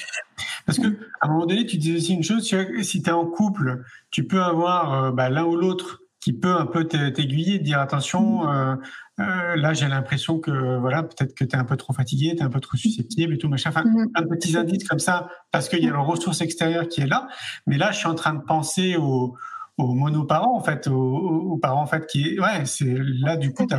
[0.67, 0.87] Parce que
[1.23, 2.45] à un moment donné, tu disais aussi une chose.
[2.83, 6.55] Si tu es en couple, tu peux avoir euh, bah, l'un ou l'autre qui peut
[6.55, 8.45] un peu t'aiguiller, dire attention.
[8.45, 8.81] Mm.
[9.21, 12.43] Euh, là, j'ai l'impression que voilà, peut-être que tu es un peu trop fatigué, tu
[12.43, 13.71] es un peu trop susceptible et tout machin.
[13.71, 14.11] Enfin, mm.
[14.15, 17.29] un petits indices comme ça parce qu'il y a la ressource extérieure qui est là.
[17.67, 19.39] Mais là, je suis en train de penser aux,
[19.79, 23.75] aux monoparents en fait, aux, parents en fait qui ouais, c'est là du coup, tu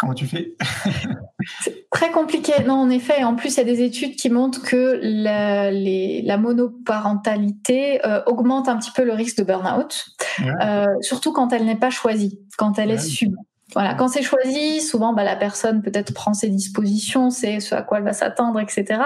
[0.00, 0.56] Comment tu fais?
[1.90, 2.54] Très compliqué.
[2.66, 3.22] Non, en effet.
[3.22, 8.66] En plus, il y a des études qui montrent que la, la monoparentalité euh, augmente
[8.70, 10.06] un petit peu le risque de burn-out,
[10.62, 13.34] euh, surtout quand elle n'est pas choisie, quand elle est subie.
[13.74, 17.82] Voilà, quand c'est choisi, souvent bah, la personne peut-être prend ses dispositions, c'est ce à
[17.82, 19.02] quoi elle va s'attendre, etc.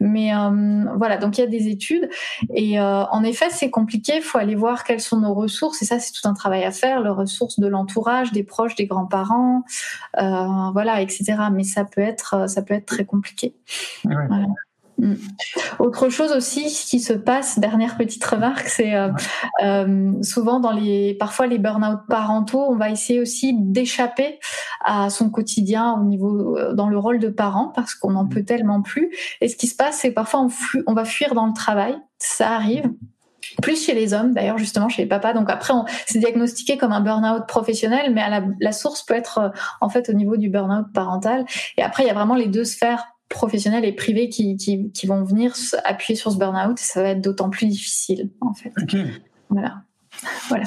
[0.00, 2.08] Mais euh, voilà, donc il y a des études
[2.54, 4.14] et euh, en effet c'est compliqué.
[4.16, 6.70] Il faut aller voir quelles sont nos ressources et ça c'est tout un travail à
[6.70, 9.64] faire, les ressources de l'entourage, des proches, des grands-parents,
[10.18, 11.36] euh, voilà, etc.
[11.52, 13.54] Mais ça peut être ça peut être très compliqué.
[14.04, 14.46] Voilà.
[14.98, 15.14] Mm.
[15.78, 19.10] Autre chose aussi qui se passe, dernière petite remarque, c'est euh,
[19.62, 24.38] euh, souvent dans les, parfois les burn-out parentaux, on va essayer aussi d'échapper
[24.84, 28.28] à son quotidien au niveau, euh, dans le rôle de parent parce qu'on n'en mm.
[28.30, 29.10] peut tellement plus.
[29.40, 30.48] Et ce qui se passe, c'est parfois on,
[30.86, 32.90] on va fuir dans le travail, ça arrive
[33.62, 35.72] plus chez les hommes d'ailleurs justement chez les papas donc après
[36.04, 40.10] c'est diagnostiqué comme un burn-out professionnel mais à la, la, source peut être en fait
[40.10, 41.44] au niveau du burn-out parental
[41.76, 45.06] et après il y a vraiment les deux sphères professionnels et privés qui, qui, qui,
[45.06, 45.54] vont venir
[45.84, 48.72] appuyer sur ce burn-out, ça va être d'autant plus difficile, en fait.
[48.80, 48.96] Ok.
[49.50, 49.82] Voilà.
[50.48, 50.64] Voilà.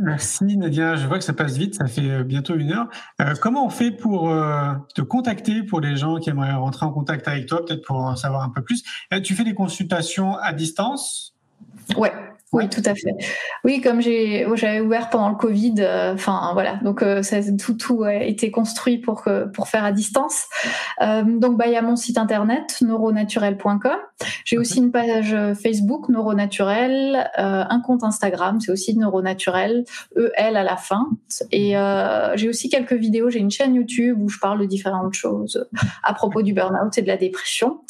[0.00, 2.88] Merci Nadia, je vois que ça passe vite, ça fait euh, bientôt une heure.
[3.20, 6.92] Euh, comment on fait pour euh, te contacter pour les gens qui aimeraient rentrer en
[6.92, 8.84] contact avec toi, peut-être pour en savoir un peu plus?
[9.24, 11.34] Tu fais des consultations à distance?
[11.96, 12.12] Ouais,
[12.52, 13.12] oui, tout à fait.
[13.62, 17.74] Oui, comme j'ai, j'avais ouvert pendant le Covid, euh, enfin voilà, donc euh, ça, tout
[17.74, 20.46] tout a été construit pour pour faire à distance.
[21.02, 23.98] Euh, donc bah il y a mon site internet neuronaturel.com.
[24.44, 29.84] J'ai aussi une page Facebook Neuronaturel, un compte Instagram, c'est aussi Neuronaturel,
[30.16, 31.06] E L à la fin.
[31.52, 31.74] Et
[32.34, 33.30] j'ai aussi quelques vidéos.
[33.30, 35.68] J'ai une chaîne YouTube où je parle de différentes choses
[36.02, 37.80] à propos du burn-out et de la dépression.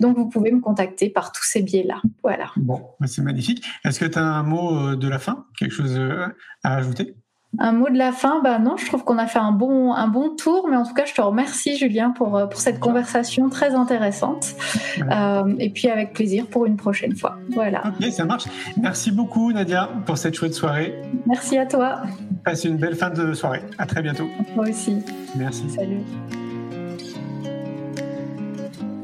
[0.00, 2.02] Donc vous pouvez me contacter par tous ces biais-là.
[2.22, 2.50] Voilà.
[2.56, 3.64] Bon, bah, c'est magnifique.
[3.84, 6.26] Est-ce que un mot euh, de la fin Quelque chose euh,
[6.62, 7.14] à ajouter?
[7.58, 10.06] Un mot de la fin, bah non, je trouve qu'on a fait un bon, un
[10.06, 13.48] bon tour, mais en tout cas, je te remercie Julien pour, euh, pour cette conversation
[13.48, 14.54] très intéressante.
[15.58, 17.38] et puis avec plaisir pour une prochaine fois.
[17.54, 17.82] Voilà.
[17.86, 18.44] Ok, ça marche.
[18.76, 20.94] Merci beaucoup Nadia pour cette chouette soirée.
[21.26, 22.02] Merci à toi.
[22.44, 23.62] Passe une belle fin de soirée.
[23.78, 24.28] À très bientôt.
[24.54, 24.98] Moi aussi.
[25.36, 25.70] Merci.
[25.70, 26.02] Salut.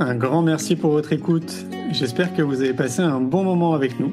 [0.01, 1.67] Un grand merci pour votre écoute.
[1.93, 4.13] J'espère que vous avez passé un bon moment avec nous.